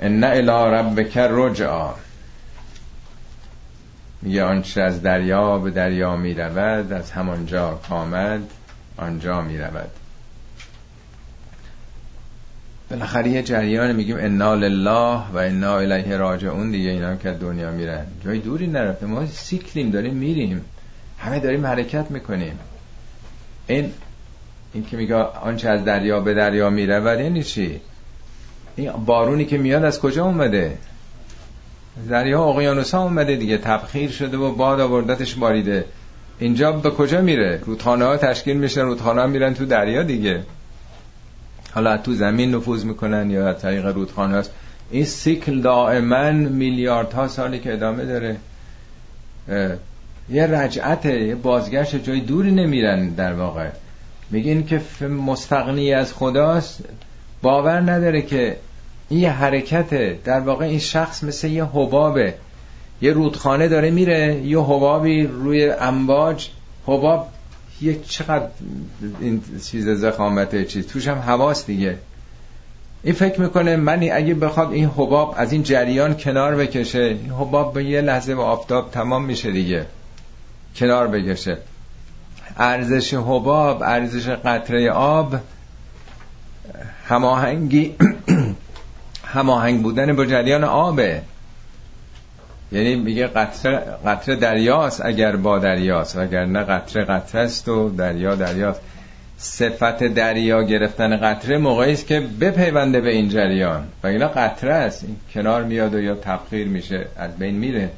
[0.00, 1.94] ان الى ربک رجعا
[4.22, 8.42] میگه آنچه از دریا به دریا می‌رود از همانجا کامد
[8.96, 9.90] آنجا می‌رود.
[12.90, 16.70] بالاخره یه جریان میگیم انا لله و انا الیه راجعون.
[16.70, 18.06] دیگه اینا که دنیا میرن.
[18.24, 19.06] جای دوری نرفته.
[19.06, 20.64] ما سیکلیم داریم میریم.
[21.18, 22.58] همه داریم حرکت می‌کنیم.
[23.66, 23.92] این
[24.72, 27.80] این که میگه آنچه از دریا به دریا می‌رود یعنی چی؟
[28.76, 30.78] این بارونی که میاد از کجا اومده؟
[32.10, 35.84] دریا اقیانوس ها اومده دیگه تبخیر شده و باد آوردتش باریده.
[36.38, 40.42] اینجا به کجا میره؟ رودخانه ها تشکیل میشن رودخانه ها میرن تو دریا دیگه.
[41.72, 44.50] حالا تو زمین نفوذ می‌کنن یا از طریق رودخانه هست
[44.90, 48.36] این سیکل دائما میلیاردها سالی که ادامه داره.
[50.30, 53.68] یه رجعت یه بازگشت جای دوری نمیرن در واقع.
[54.30, 56.84] میگین که مستقنی از خداست
[57.42, 58.56] باور نداره که
[59.08, 62.34] این یه حرکته در واقع این شخص مثل یه حبابه.
[63.02, 66.48] یه رودخانه داره میره یه حبابی روی امواج
[66.86, 67.28] حباب
[67.80, 68.48] یه چقدر
[69.20, 71.96] این چیز زخامته چیز توش هم حواس دیگه.
[73.02, 77.74] این فکر می‌کنه من اگه بخواد این حباب از این جریان کنار بکشه این حباب
[77.74, 79.86] به یه لحظه به آفتاب تمام میشه دیگه.
[80.76, 81.58] کنار بکشه.
[82.56, 85.34] ارزش حباب ارزش قطره آب
[87.08, 87.94] هماهنگی
[89.34, 91.22] هماهنگ بودن با جریان آبه
[92.72, 98.34] یعنی میگه قطره, قطره دریاست اگر با دریاست اگر نه قطره قطره است و دریا
[98.34, 98.80] دریاست.
[99.38, 103.84] صفت دریا گرفتن قطره موقعی است که بپیونده به این جریان.
[104.02, 105.04] و اینا قطره است.
[105.04, 107.90] این کنار میاد و یا تبخیر میشه از بین میره.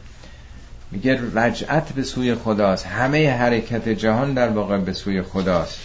[0.93, 2.87] میگه رجعت به سوی خداست.
[2.87, 5.81] همه حرکت جهان در واقع به سوی خداست.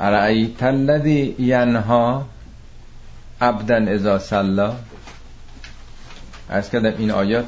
[0.00, 2.26] ارعیت الذی ینها
[3.40, 4.76] عبدا اذا صلا؟
[6.48, 7.46] از کردم این آیات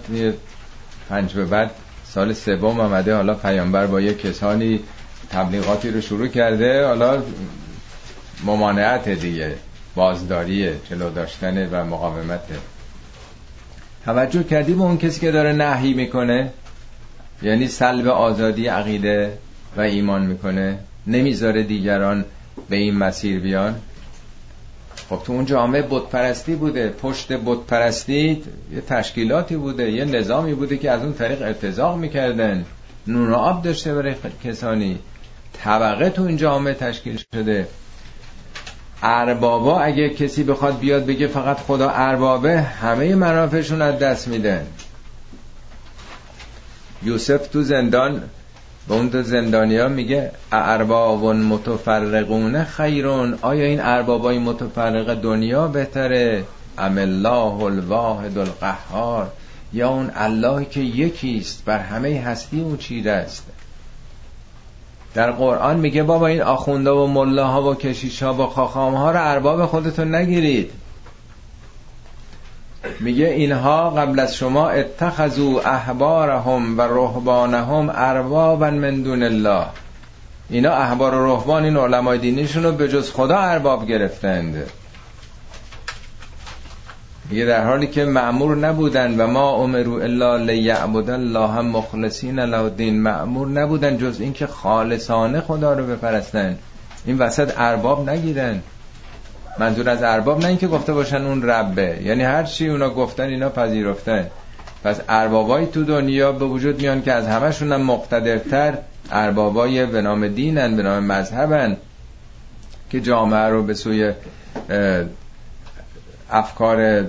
[1.08, 1.70] پنج به بعد
[2.04, 3.16] سال سوم آمده.
[3.16, 4.80] حالا پیامبر با یه کسانی
[5.30, 6.86] تبلیغاتی رو شروع کرده.
[6.86, 7.22] حالا
[8.44, 9.54] ممانعت دیگه
[9.94, 12.54] بازداریه جلو داشتن و مقاومته
[14.04, 16.52] توجه کردی به اون کسی که داره نهی می‌کنه؟
[17.42, 19.38] یعنی سلب آزادی عقیده
[19.76, 20.78] و ایمان می‌کنه.
[21.06, 22.24] نمی‌ذاره دیگران
[22.68, 23.74] به این مسیر بیان.
[25.08, 28.42] خب تو اون جامعه بتپرستی بوده پشت بتپرستی
[28.72, 32.64] یه تشکیلاتی بوده یه نظامی بوده که از اون طریق ارتزاق می‌کردن.
[33.06, 34.98] نون آب داشته برای کسانی.
[35.52, 37.66] طبقه تو این جامعه تشکیل شده.
[39.02, 44.66] اربابا اگه کسی بخواد بیاد بگه فقط خدا اربابه همه منافعشون از دست میدن
[47.02, 48.22] یوسف تو زندان
[48.88, 56.44] به اون دو زندانیا میگه ارباب متفرقون خیرون آیا این اربابای متفرق دنیا بهتره؟
[56.78, 59.30] ام الله الواحد القهار.
[59.72, 63.46] یا اون اللهی که یکیست بر همه هستی اون چیده است.
[65.14, 69.66] در قرآن میگه بابا این آخونده و ملاها و کشیشا و خاخام ها رو ارباب
[69.66, 70.70] خودتون نگیرید.
[73.00, 79.66] میگه اینها قبل از شما اتخذوا احبارهم و رهبانهم اربابا من دون الله.
[80.50, 84.70] اینا احبار و رهبان این علمای دینیشون رو به جز خدا ارباب گرفتند.
[87.30, 93.00] میگه در حالی که معمور نبودن و ما امرو الا لیعبد الله مخلصین له دین
[93.02, 96.58] معمور نبودن جز اینکه خالصانه خدا رو بپرستن.
[97.04, 98.60] این وسط ارباب نگیرن.
[99.58, 101.98] منظور از ارباب نه اینکه گفته باشن اون ربه.
[102.04, 104.26] یعنی هر چی اونا گفتن اینا پذیرفتن.
[104.84, 108.78] پس اربابای تو دنیا به وجود میان که از همشون هم مقتدرتر
[109.12, 111.76] اربابای به نام دینن به نام مذهبن
[112.90, 114.12] که جامعه رو به سوی
[116.30, 117.06] افکار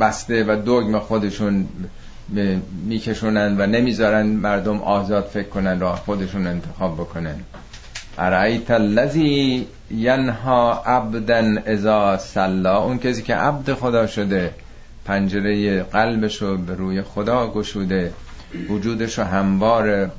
[0.00, 1.68] بسته و دوگم خودشون
[2.86, 7.34] میکشونن و نمی‌ذارن مردم آزاد فکر کنن راه خودشون انتخاب بکنن.
[8.18, 14.54] ارایت الذی ینها عبدا اذا سلا اون کسی که عبد خدا شده
[15.04, 18.12] پنجره قلبش رو به روی خدا گشوده
[18.68, 20.10] وجودش رو هموار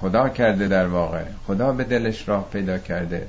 [0.00, 1.22] خدا کرده در واقع.
[1.46, 3.26] خدا به دلش راه پیدا کرده.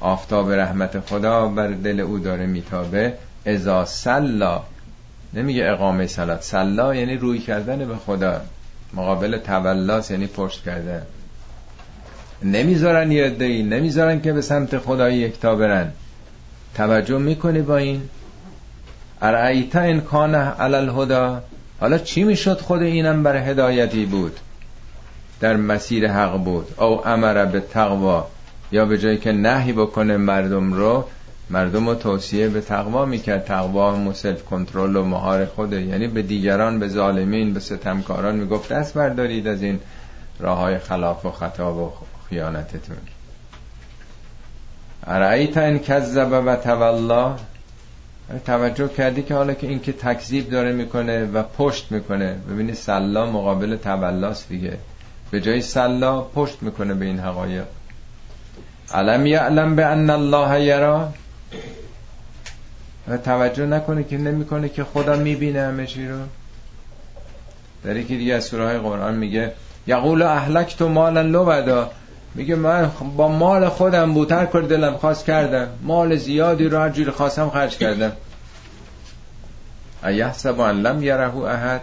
[0.00, 3.12] آفتاب رحمت خدا بر دل او داره میتابه.
[3.46, 4.62] ازا سلا
[5.34, 8.40] نمیگه اقامه سلات سلا یعنی روی کردن به خدا.
[8.94, 11.02] مقابل تولاس یعنی پشت کردن.
[12.42, 15.92] نمی‌ذارن یه ای نمی‌ذارن که به سمت خدای یکتا برن.
[16.74, 18.02] توجه می‌کنی با این؟
[19.22, 21.42] ارعیتا این کان علال هدا
[21.80, 24.36] حالا چی می‌شد خود اینم بر هدایتی بود؟
[25.40, 26.74] در مسیر حق بود.
[26.78, 28.26] او امر به تقوا
[28.72, 31.04] یا به جایی که نهی بکنه مردم رو
[31.50, 33.44] مردم رو توصیه به تقوا می‌کرد.
[33.44, 38.94] تقوا مسلف کنترل و مهار خوده یعنی به دیگران به ظالمین به ستمکاران می‌گفت دست
[38.94, 39.80] بردارید از این
[40.40, 41.92] راه های خلاف و خطا و
[42.28, 42.96] خیانتتون.
[45.06, 47.36] ارائیت این کذب و تولا؟
[48.46, 52.36] توجه کردی که حالا که این که تکذیب داره می‌کنه و پشت می‌کنه.
[52.50, 54.78] ببینی سلا مقابل تولاست دیگه.
[55.30, 57.64] به جای سلا پشت می‌کنه به این حقایق.
[58.94, 61.08] علم یعلم به ان الله یرا؟
[63.08, 66.18] و توجه نکنه که نمی‌کنه که خدا می‌بینه همه چی رو.
[67.84, 69.52] در یکی دیگه از سوره های قرآن میگه
[69.86, 71.86] یقول اهلک تو مالا لو
[72.34, 75.68] میگه من با مال خودم بود هر کار دلم خواست کردم.
[75.82, 78.12] مال زیادی رو هر جوری خواستم خرج کردم.
[80.04, 81.80] ایحسب ان لم یره احد.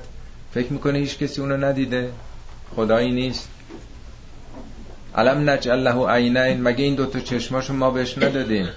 [0.54, 2.10] فکر می‌کنه هیچ کسی اونو ندیده.
[2.76, 3.50] خدایی نیست.
[5.16, 6.64] علم نجعل له عینین.
[6.64, 8.68] مگه این دوتا چشماشو ما بهش ندادیم؟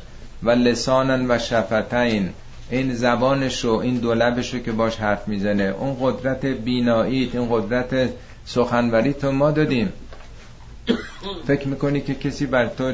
[0.42, 2.30] و لسانن و شفتین.
[2.70, 5.62] این زبانشو این دو لبشو که باش حرف می‌زنه.
[5.62, 8.10] اون قدرت بیناییت این قدرت
[8.44, 9.92] سخنوری تو ما دادیم.
[11.46, 12.92] فکر می‌کنی که کسی بر تو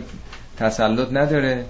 [0.56, 1.64] تسلط نداره؟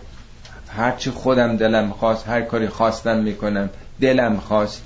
[0.68, 3.70] هرچی خودم دلم خواست هر کاری خواستم می‌کنم
[4.00, 4.82] دلم خواست.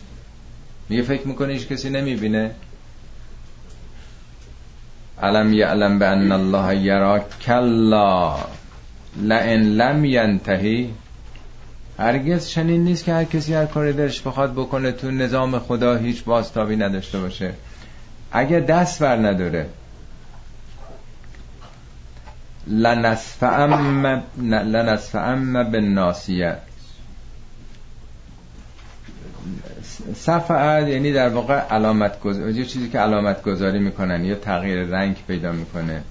[0.88, 2.50] میگه فکر می‌کنی هیچ کسی نمی‌بینه؟
[5.22, 8.36] علم یعلم به ان الله یرا کلا.
[9.16, 10.90] لئن لم ینتهی
[11.98, 16.24] هرگز چنین نیست که هر کسی هر کاری درش بخواد بکنه تو نظام خدا هیچ
[16.24, 17.52] بازتابی نداشته باشه.
[18.32, 19.66] اگه دست بر نداره.
[24.66, 26.56] لنسفعم به ناسیه
[30.14, 35.52] صفعت یعنی در واقع علامت گذاری چیزی که علامت گذاری می‌کنن یا تغییر رنگ پیدا
[35.52, 36.02] می‌کنه.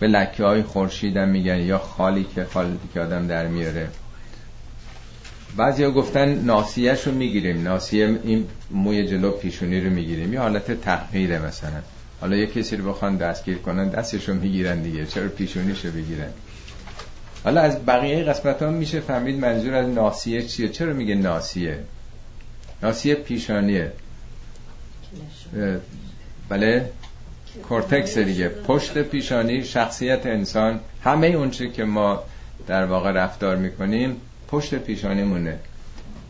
[0.00, 3.88] به لکه های خورشید میگن یا خالی که خالی که آدم در میاره.
[5.56, 7.62] بعضی ها گفتن ناسیهش رو می‌گیریم.
[7.62, 10.32] ناسیه این موی جلو پیشونی رو می‌گیریم.
[10.32, 11.80] یه حالت تغییره مثلا.
[12.20, 15.06] حالا یه کسی رو بخوان دستگیر کنن دستش رو می‌گیرن دیگه.
[15.06, 16.30] چرا پیشونیش رو بگیرن؟
[17.44, 20.68] حالا از بقیه قسمت ها میشه فهمید منظور از ناسیه چیه.
[20.68, 21.78] چرا میگه ناسیه
[22.82, 23.92] ناسیه پیشانیه.
[26.48, 26.90] بله؟
[27.68, 28.48] کورتکس دیگه.
[28.48, 32.22] پشت پیشانی شخصیت انسان همه اونچه که ما
[32.66, 34.16] در واقع رفتار می‌کنیم
[34.48, 35.58] پشت پیشانی مونه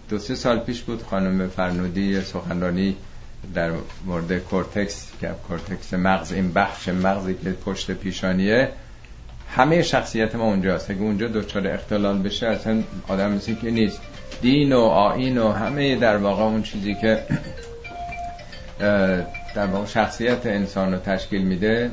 [0.09, 2.97] دو سه سال پیش بود خانم فرنودی سخنرانی
[3.55, 3.71] در
[4.07, 8.69] مورد کورتکس که کورتکس مغز این بخش مغزی که پشت پیشانیه
[9.57, 10.91] همه شخصیت ما اونجاست.
[10.91, 14.01] اگه اونجا دچار اختلال بشه اصلا آدم مثل که نیست.
[14.41, 17.23] دین و آیین و همه در واقع اون چیزی که
[19.59, 21.91] در واقع شخصیت انسان رو تشکیل میده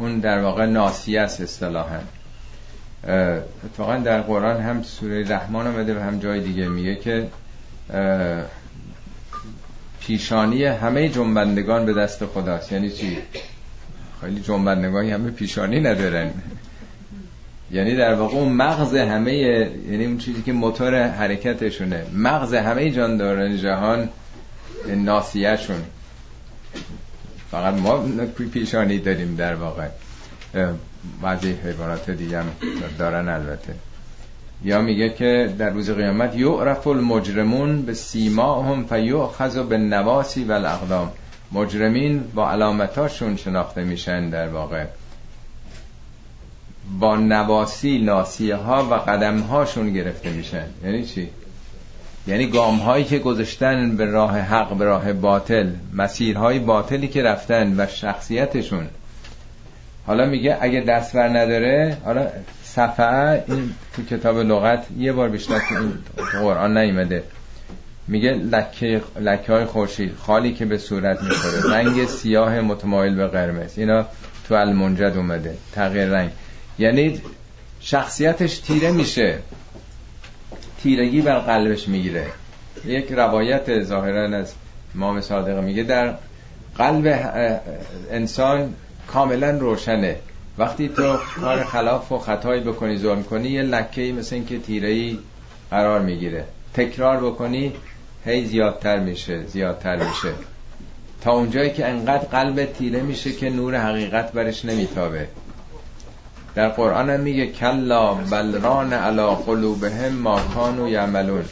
[0.00, 1.98] اون در واقع ناسیه است اصطلاحا
[3.64, 7.26] اتفاقا در قرآن هم سوره رحمان آمده و هم جای دیگه میگه که
[10.00, 12.72] پیشانی همه جنبندگان به دست خداست.
[12.72, 13.18] یعنی چی؟
[14.20, 16.30] خیلی جنبندگانی همه پیشانی ندارن.
[17.70, 23.56] یعنی در واقع اون مغز همه یعنی اون چیزی که موتور حرکتشونه مغز همه جانداران
[23.56, 24.08] جهان
[24.96, 25.82] ناسیهشون
[27.50, 28.04] فقط ما
[28.52, 29.88] پیشانی داریم در واقع.
[31.22, 32.46] بعضی حیوانات دیگه هم
[32.98, 33.74] دارن البته.
[34.64, 41.12] یا میگه که در روز قیامت یعرف المجرمون به سیماهم فیؤخذ به نواسی و الاقدام
[41.52, 44.84] مجرمین با علامتاشون شناخته میشن در واقع.
[47.00, 50.66] با نواسی ناسیه ها و قدم هاشون گرفته میشن.
[50.84, 51.28] یعنی چی؟
[52.28, 57.74] یعنی گام هایی که گذاشتن به راه حق به راه باطل مسیرهای باطلی که رفتن
[57.80, 58.86] و شخصیتشون.
[60.06, 62.26] حالا میگه اگه دستور نداره حالا
[62.64, 65.92] صفعه این تو کتاب لغت یه بار بیشتر تو این
[66.42, 67.22] قرآن نیمده
[68.08, 71.74] میگه لکه, لکه های خورشید خالی که به صورت می‌خوره.
[71.74, 73.78] رنگ سیاه متمایل به قرمز.
[73.78, 74.06] اینا
[74.48, 75.54] تو المنجد اومده.
[75.72, 76.30] تغییر رنگ.
[76.78, 77.20] یعنی
[77.80, 79.38] شخصیتش تیره میشه.
[80.82, 82.26] تیرگی بر قلبش می‌گیره.
[82.84, 84.52] یک روایت ظاهرا از
[84.94, 86.14] امام صادق میگه در
[86.76, 87.20] قلب
[88.10, 88.74] انسان
[89.06, 90.16] کاملا روشنه.
[90.58, 95.18] وقتی تو کار خلاف و خطایی بکنی ظلم کنی یه لکه مثل اینکه تیره ای
[95.70, 96.44] قرار می‌گیره.
[96.74, 97.72] تکرار بکنی
[98.24, 100.32] هی زیادتر میشه زیادتر میشه.
[101.20, 105.28] تا اونجایی که انقدر قلب تیره میشه که نور حقیقت برش نمیتابه.
[106.58, 111.44] در قرآن هم میگه کلا بلران علا قلوبهم ما کانو یعملون.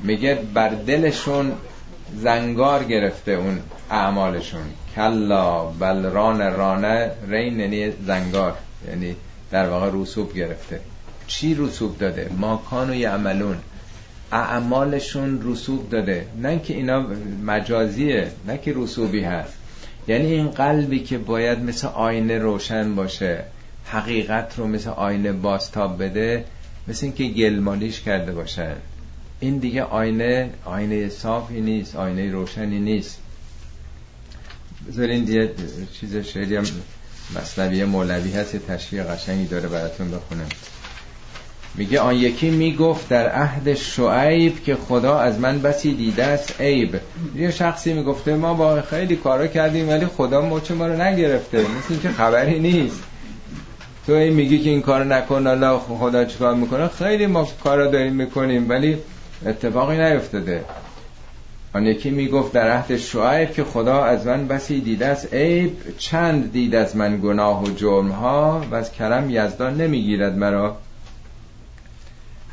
[0.00, 1.52] میگه بر دلشون
[2.16, 3.60] زنگار گرفته اون
[3.90, 4.62] اعمالشون.
[4.96, 8.54] کلا بلران رانه رین یعنی زنگار
[8.88, 9.16] یعنی
[9.50, 10.80] در واقع رسوب گرفته.
[11.26, 13.56] چی رسوب داده؟ ما کانو یعملون.
[14.32, 16.26] اعمالشون رسوب داده.
[16.42, 17.06] نه که اینا
[17.46, 19.54] مجازیه نه که رسوبی هست.
[20.08, 23.44] یعنی این قلبی که باید مثل آینه روشن باشه.
[23.92, 26.44] حقیقت رو مثل آینه باستاب بده
[26.88, 28.74] مثل اینکه گلمالیش کرده باشن.
[29.40, 33.18] این دیگه آینه آینه صافی نیست آینه روشنی نیست.
[34.88, 35.50] بذارین یه
[36.00, 36.64] چیز شعری هم
[37.36, 40.48] مصنبی مولوی هست یه تشریح قشنگی داره براتون بخونم.
[41.74, 47.00] میگه آن یکی می‌گفت در عهد شعیب که خدا از من بسی دیده است عیب.
[47.36, 51.58] یه شخصی می‌گفته ما با خیلی کارا کردیم ولی خدا مچ ما رو نگرفته.
[51.58, 53.02] مثل اینکه خبری نیست.
[54.06, 58.14] تو این میگی که این کار نکن الله خدا چیکار می‌کنه؟ خیلی ما کارا داریم
[58.14, 58.98] می‌کنیم ولی
[59.46, 60.64] اتفاقی نیفتاده.
[61.72, 65.34] آن یکی می‌گفت در عهد شعیب که خدا از من بسی دیده است.
[65.34, 70.76] عیب چند دید از من گناه و جرم ها و از کرم یزدان نمی‌گیرد مرا.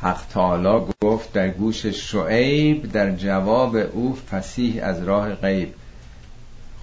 [0.00, 5.74] حق تعالی گفت در گوش شعیب در جواب او فسیح از راه غیب.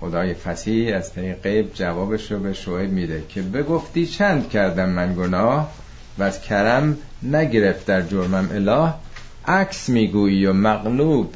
[0.06, 5.16] خدای فسیح از طریق غیب جوابش رو به شعیب میده که بگفتی چند کردم من
[5.16, 5.72] گناه؟
[6.18, 8.94] و از کرم نگرفت در جرمم اله.
[9.48, 11.34] عکس می‌گویی و مغلوب.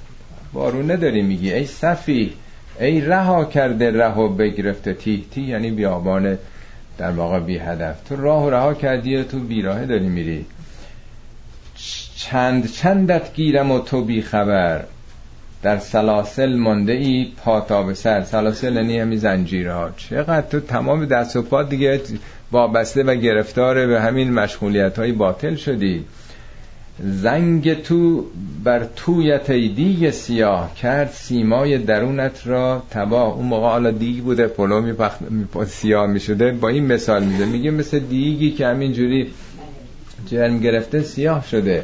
[0.54, 2.34] بارونه داری میگی ای صفی
[2.80, 6.38] ای رها کرده ره و بگرفته تیه تی یعنی بیابان
[6.98, 8.04] در واقع بی هدف.
[8.04, 10.46] تو راه رها کردی و تو بیراهه داری میری.
[12.16, 14.86] چند چندت گیرم و تو بی خبر.
[15.64, 18.24] در سلاسل مانده ای پا به سر.
[18.24, 22.02] سلاسل یعنی همی زنجیرها چقدر تو تمام دست و پا دیگه
[22.52, 26.06] وابسته و گرفتار به همین مشغولیت های باطل شدی.
[27.04, 28.26] زنگ تو
[28.64, 32.84] بر تویت دیگ سیاه کرد سیمای درونت را.
[32.92, 34.94] تباه اون موقع حالا دیگ بوده پلو می
[35.66, 39.32] سیاه می شده با این مثال میده میگه مثل دیگی که همینجوری
[40.28, 41.84] جرم گرفته سیاه شده.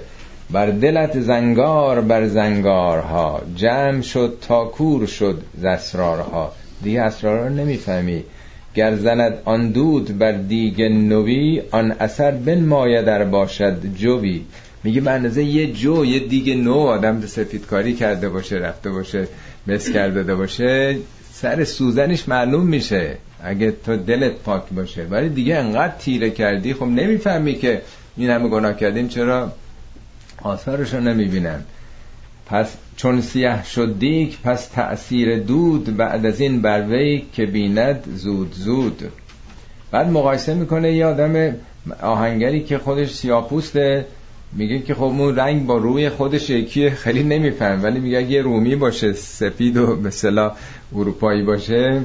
[0.52, 6.52] بر دلت زنگار بر زنگارها جمع شد تا کور شد ز اسرارها.
[6.84, 8.24] دیگه اسرار نمی‌فهمی.
[8.76, 14.42] گر زند آن دود بر دیگ نوی آن اثر بنمایه در باشد جوی.
[14.84, 19.28] میگه به یه جو یه دیگه نو آدم سفیدکاری کرده باشه رفته باشه
[19.68, 20.98] مس کرده باشه
[21.34, 23.18] سر سوزنش معلوم میشه.
[23.44, 25.04] اگه تو دلت پاک باشه.
[25.10, 27.82] ولی دیگه انقدر تیره کردی خب نمی‌فهمی که
[28.18, 29.52] این همه گناه کردیم چرا
[30.46, 31.64] آثارش رو نمی‌بینن.
[32.46, 38.54] پس چون سیاه شد دیگ پس تأثیر دود بعد از این بروی که بیند زود
[38.54, 39.12] زود.
[39.92, 41.56] بعد مقایسه می‌کنه یه آدم
[42.02, 44.06] آهنگری که خودش سیاپوسته
[44.54, 48.76] میگه که خب اون رنگ با روی خودش یکی خیلی نمیفهم ولی میگه اگه رومی
[48.76, 50.52] باشه سفید و مثلا
[50.96, 52.02] اروپایی باشه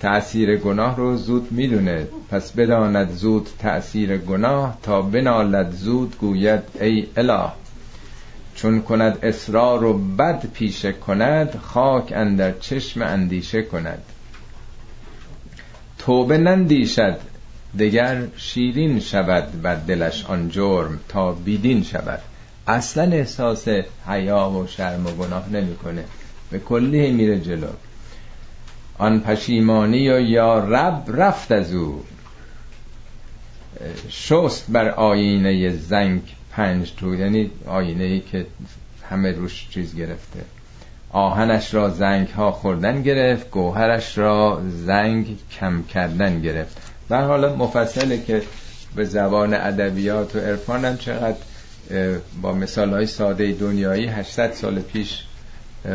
[0.00, 2.06] تأثیر گناه رو زود می‌دونه.
[2.30, 7.61] پس بداند زود تأثیر گناه تا بنالد زود گوید ای اله.
[8.62, 14.02] چون کند اصرار و بد پیشه کند خاک اندر چشم اندیشه کند.
[15.98, 17.18] توبه نندیشد
[17.78, 22.20] دگر شیرین شود بر دلش آن جرم تا بیدین شود.
[22.66, 23.68] اصلا احساس
[24.06, 26.04] حیا و شرم و گناه نمی‌کنه.
[26.50, 27.68] به کلی میره جلو.
[28.98, 32.04] آن پشیمانی و یا رب رفت از او.
[34.08, 36.22] شست بر آینه زنگ.
[36.52, 38.46] پنج تو یعنی آینه ای که
[39.10, 40.40] همه روش چیز گرفته.
[41.10, 46.76] آهنش را زنگ ها خوردن گرفت گوهرش را زنگ کم کردن گرفت.
[47.10, 48.42] و حالا مفصله که
[48.96, 51.36] به زبان ادبیات و عرفان هم چقدر
[52.42, 55.22] با مثال های ساده دنیایی 800 سال پیش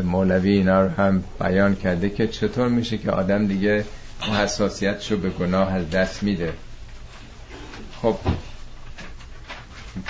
[0.04, 3.86] مولوی اینا رو هم بیان کرده که چطور میشه که آدم دیگه
[4.22, 6.54] حساسیتشو به گناه از دست میده.
[8.02, 8.16] خب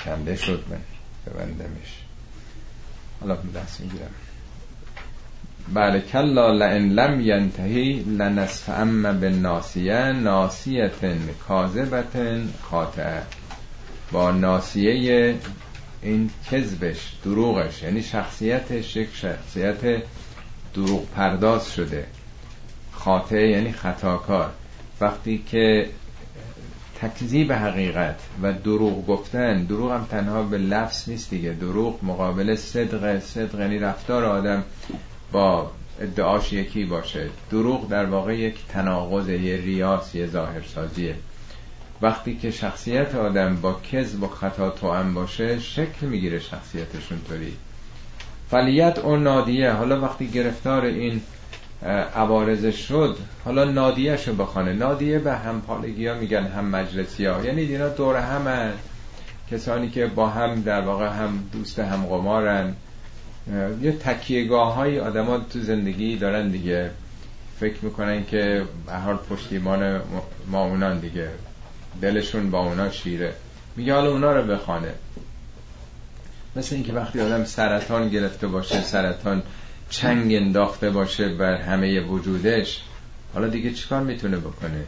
[0.04, 0.80] کنده شد من
[1.26, 2.02] ببندمش
[3.20, 4.10] حالا دست می‌گیرم.
[5.74, 13.22] بله کلا لئن لم ینتهی لنصف اما به ناسیه ناسیتن کاذبتن خاطعه
[14.12, 15.34] با ناسیه
[16.02, 20.02] این کذبش دروغش یعنی شخصیتش یک شخصیت
[20.74, 22.06] دروغ پرداز شده.
[22.92, 24.50] خاطعه یعنی خطاکار.
[25.00, 25.90] وقتی که
[27.02, 31.52] تکذیب حقیقت و دروغ گفتن دروغ هم تنها به لفظ نیست دیگه.
[31.52, 34.64] دروغ مقابل صدق صدق یعنی رفتار آدم
[35.32, 35.70] با
[36.00, 37.30] ادعاش یکی باشه.
[37.50, 41.14] دروغ در واقع یک تناقض یه ریاس یه ظاهرسازیه.
[42.02, 47.52] وقتی که شخصیت آدم با کذب و خطا توأم باشه شکل می‌گیره شخصیتشون طوری
[48.50, 49.72] فلیت اون نادیه.
[49.72, 51.20] حالا وقتی گرفتار این
[52.14, 53.18] عوارض شد.
[53.44, 54.72] حالا نادیه رو بخوانه.
[54.72, 58.72] نادیه به همپالگی ها میگن هم مجلسی ها یعنی اینا دور همه
[59.50, 62.74] کسانی که با هم در واقع هم دوست هم قمارن.
[63.82, 66.90] یه تکیهگاه های آدم تو زندگی دارن دیگه.
[67.60, 70.00] فکر می‌کنن که به حال پشتیبان
[70.46, 71.28] ما اونان دیگه.
[72.02, 73.32] دلشون با اونا شیره.
[73.76, 74.92] میگه حالا اونا رو بخوانه.
[76.56, 79.42] مثل اینکه وقتی آدم سرطان گرفته باشه سرطان
[79.90, 82.82] چنگ انداخته باشه بر همه وجودش
[83.34, 84.84] حالا دیگه چیکار می‌تونه بکنه؟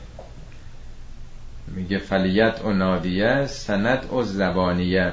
[1.66, 5.12] میگه فلیت و نادیه سنت و زبانیه.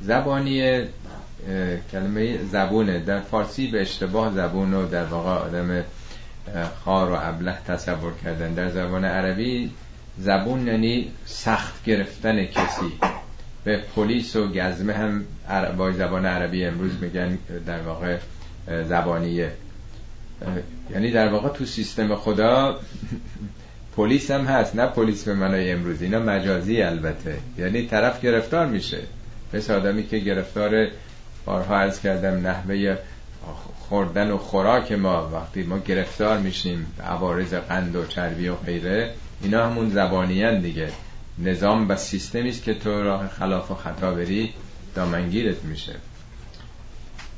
[0.00, 0.88] زبانیه
[1.92, 2.98] کلمه زبونه.
[2.98, 5.84] در فارسی به اشتباه زبون و در واقع آدم
[6.84, 8.54] خار و ابله تصور کردن.
[8.54, 9.70] در زبان عربی
[10.18, 12.92] زبون یعنی سخت گرفتن کسی.
[13.64, 15.24] به پلیس و گزمه هم
[15.76, 18.18] با زبان عربی امروز میگن در واقع
[18.66, 19.52] زبانیه.
[20.90, 22.80] یعنی در واقع تو سیستم خدا
[23.96, 26.02] پلیس هم هست نه پلیس به معنای امروز.
[26.02, 27.38] اینا مجازی البته.
[27.58, 28.98] یعنی طرف گرفتار میشه.
[29.54, 30.88] مثل آدمی که گرفتار
[31.44, 32.96] بارها عرض کردم نحوه
[33.78, 39.66] خوردن و خوراک ما وقتی ما گرفتار میشیم عوارض قند و چربی و غیره اینا
[39.66, 40.88] همون زبانیان دیگه.
[41.38, 44.54] نظام و سیستمی است که تو راه خلاف و خطا بری
[44.94, 45.92] دامنگیرت میشه.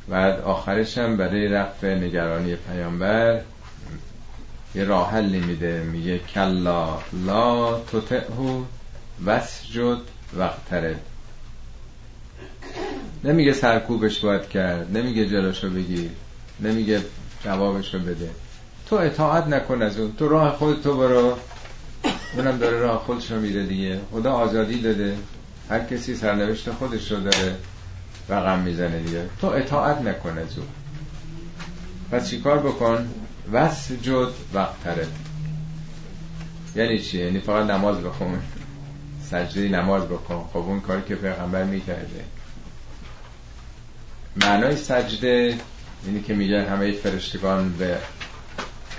[0.09, 3.41] بعد آخرش هم برای رفع نگرانی پیامبر
[4.75, 5.83] یه راه حلی میده.
[5.83, 8.23] میگه کلا لا تطعه
[9.27, 9.99] وسجد
[10.37, 11.01] وقترد
[13.25, 16.11] نمیگه سرکوبش باید کرد نمیگه جلوشو بگیر
[16.61, 17.01] نمیگه
[17.45, 18.31] جوابشو بده.
[18.87, 20.13] تو اطاعت نکن از اون.
[20.19, 21.37] تو راه خود تو برو.
[22.37, 24.01] اونم داره راه خودش رو میره دیگه.
[24.13, 25.17] خدا آزادی داده.
[25.71, 27.57] هر کسی سرنوشت خودش رو داره.
[28.29, 29.29] رقم می‌زنه دیگه.
[29.41, 30.67] تو اطاعت نکن از اون
[32.11, 33.09] پس چیکار بکن؟
[33.53, 35.07] وسجد وقتره.
[36.77, 38.41] یعنی چی؟ یعنی فقط نماز بخون.
[39.31, 42.25] سجده نماز بکن خب اون کاری که پیغمبر می‌کرده.
[44.37, 45.59] معنای سجده
[46.05, 47.99] اینی که میگن همه فرشتگان به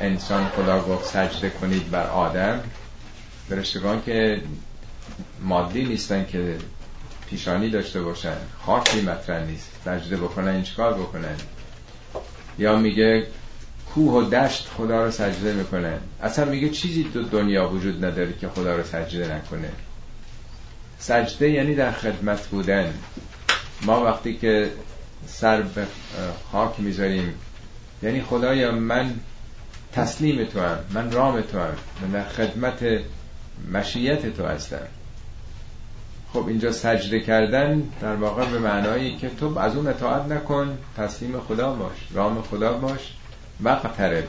[0.01, 2.59] انسان خدا گفت سجده کنید بر آدم.
[3.49, 4.41] فرشتگان که
[5.41, 6.57] مادی نیستن که
[7.34, 8.38] پیشانی داشته باشن.
[8.66, 9.72] خاکی مطرح نیست.
[9.86, 11.36] سجده بکنن این چکار بکنن؟
[12.60, 13.28] یا میگه
[13.94, 15.98] کوه و دشت خدا رو سجده می‌کنن.
[16.22, 19.70] اصلا میگه چیزی تو دنیا وجود نداره که خدا رو سجده نکنه.
[21.00, 22.94] سجده یعنی در خدمت بودن.
[23.82, 24.72] ما وقتی که
[25.28, 25.86] سر به
[26.52, 27.34] خاک می‌ذاریم
[28.04, 29.14] یعنی خدایا من
[29.94, 32.84] تسلیم تو هم من رام تو هم من در خدمت
[33.72, 34.88] مشیت تو هستم.
[36.34, 41.40] خب اینجا سجده کردن در واقع به معنایی که تو از اون اطاعت نکن تسلیم
[41.40, 43.14] خدا باش رام خدا باش
[43.64, 44.24] وقترب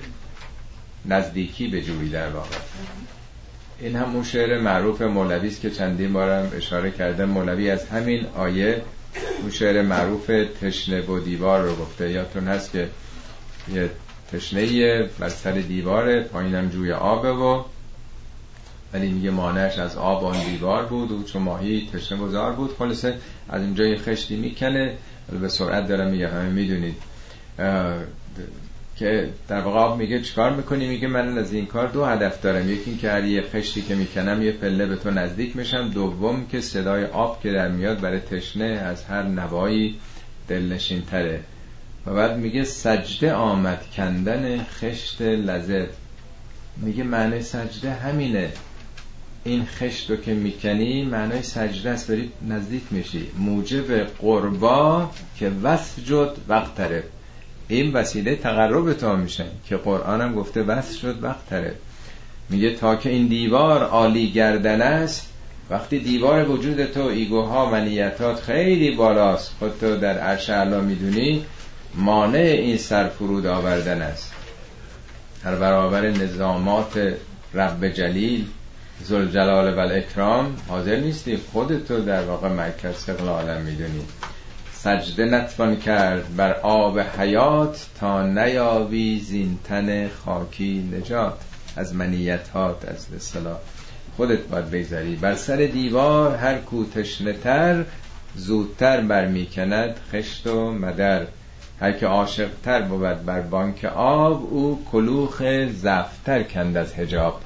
[1.05, 2.57] نزدیکی به جوی در واقع.
[3.81, 8.83] این همون شعر معروف مولوی است که چندین بارم اشاره کردم مولوی از همین آیه
[9.41, 10.31] اون شعر معروف
[10.61, 12.11] تشنه و دیوار رو گفته.
[12.11, 12.89] یادتون هست که
[13.75, 13.91] یه
[14.33, 17.63] تشنه بر سر دیواره پایینم جوی آبه و
[18.95, 22.76] ولی میگه مانعش از آب آن دیوار بود و چون ماهی تشنه گذار بود.
[22.78, 23.14] خلاصه
[23.49, 24.95] از اینجا یه خشتی می‌کنه
[25.40, 26.97] به سرعت دارم میگه همه می‌دونید.
[28.97, 32.70] که در واقع آب میگه چیکار می‌کنی؟ میگه من از این کار دو هدف دارم.
[32.70, 35.88] یکی این که یه خشتی که می‌کنم یه پله به تو نزدیک میشم.
[35.88, 39.99] دوم که صدای آب که در میاد برای تشنه از هر نوایی
[40.49, 41.40] دلنشین تره
[42.07, 45.88] و بعد میگه سجده آمد کندن خشت لذت.
[46.76, 48.53] میگه معنی سجده همینه.
[49.45, 52.09] این خشت رو که می‌کنی معنای سجده است.
[52.09, 53.26] داری نزدیک میشی.
[53.38, 57.03] موجب قربا که وسجد وقت تره
[57.68, 61.74] این وسیله تقرب تا میشه که قرآن هم گفته وصل شد وقت تره
[62.51, 65.30] میگه تا که این دیوار عالی گردن است
[65.70, 71.45] وقتی دیوار وجود تو ایگوها منیتات خیلی بالاست خودتو در عرش علا می‌دونی
[71.95, 74.32] مانع این سر فرود آوردن است.
[75.45, 77.14] در برابر نظامات
[77.55, 78.47] رب جلیل
[79.03, 84.03] زلجلال و اکرام حاضر نیستی خودتو در واقع سقل عالم می‌دونی.
[84.72, 91.38] سجده نتوان کرد بر آب حیات تا نیاوی زینتن خاکی نجات.
[91.76, 93.59] از منیتات از اصطلاح.
[94.16, 95.16] خودت باید بگذری.
[95.16, 96.84] بر سر دیوار هر کو
[97.42, 97.84] تر
[98.36, 101.26] زودتر برمیکند خشت و مدر.
[101.80, 105.42] هر که عاشقتر بود بر بانک آب او کلوخ
[105.72, 107.40] زفتر کند از هجاب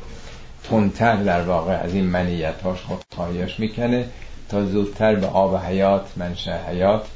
[0.70, 4.04] تندتر در واقع از این منیتاش خودخواهیاش خب می‌کنه
[4.48, 7.06] تا زودتر به آب حیات منشه حیات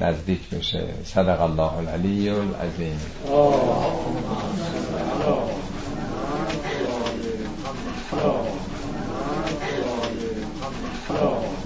[0.00, 3.00] نزدیک بشه صدق الله العلی العظیم
[11.14, 11.61] Oh.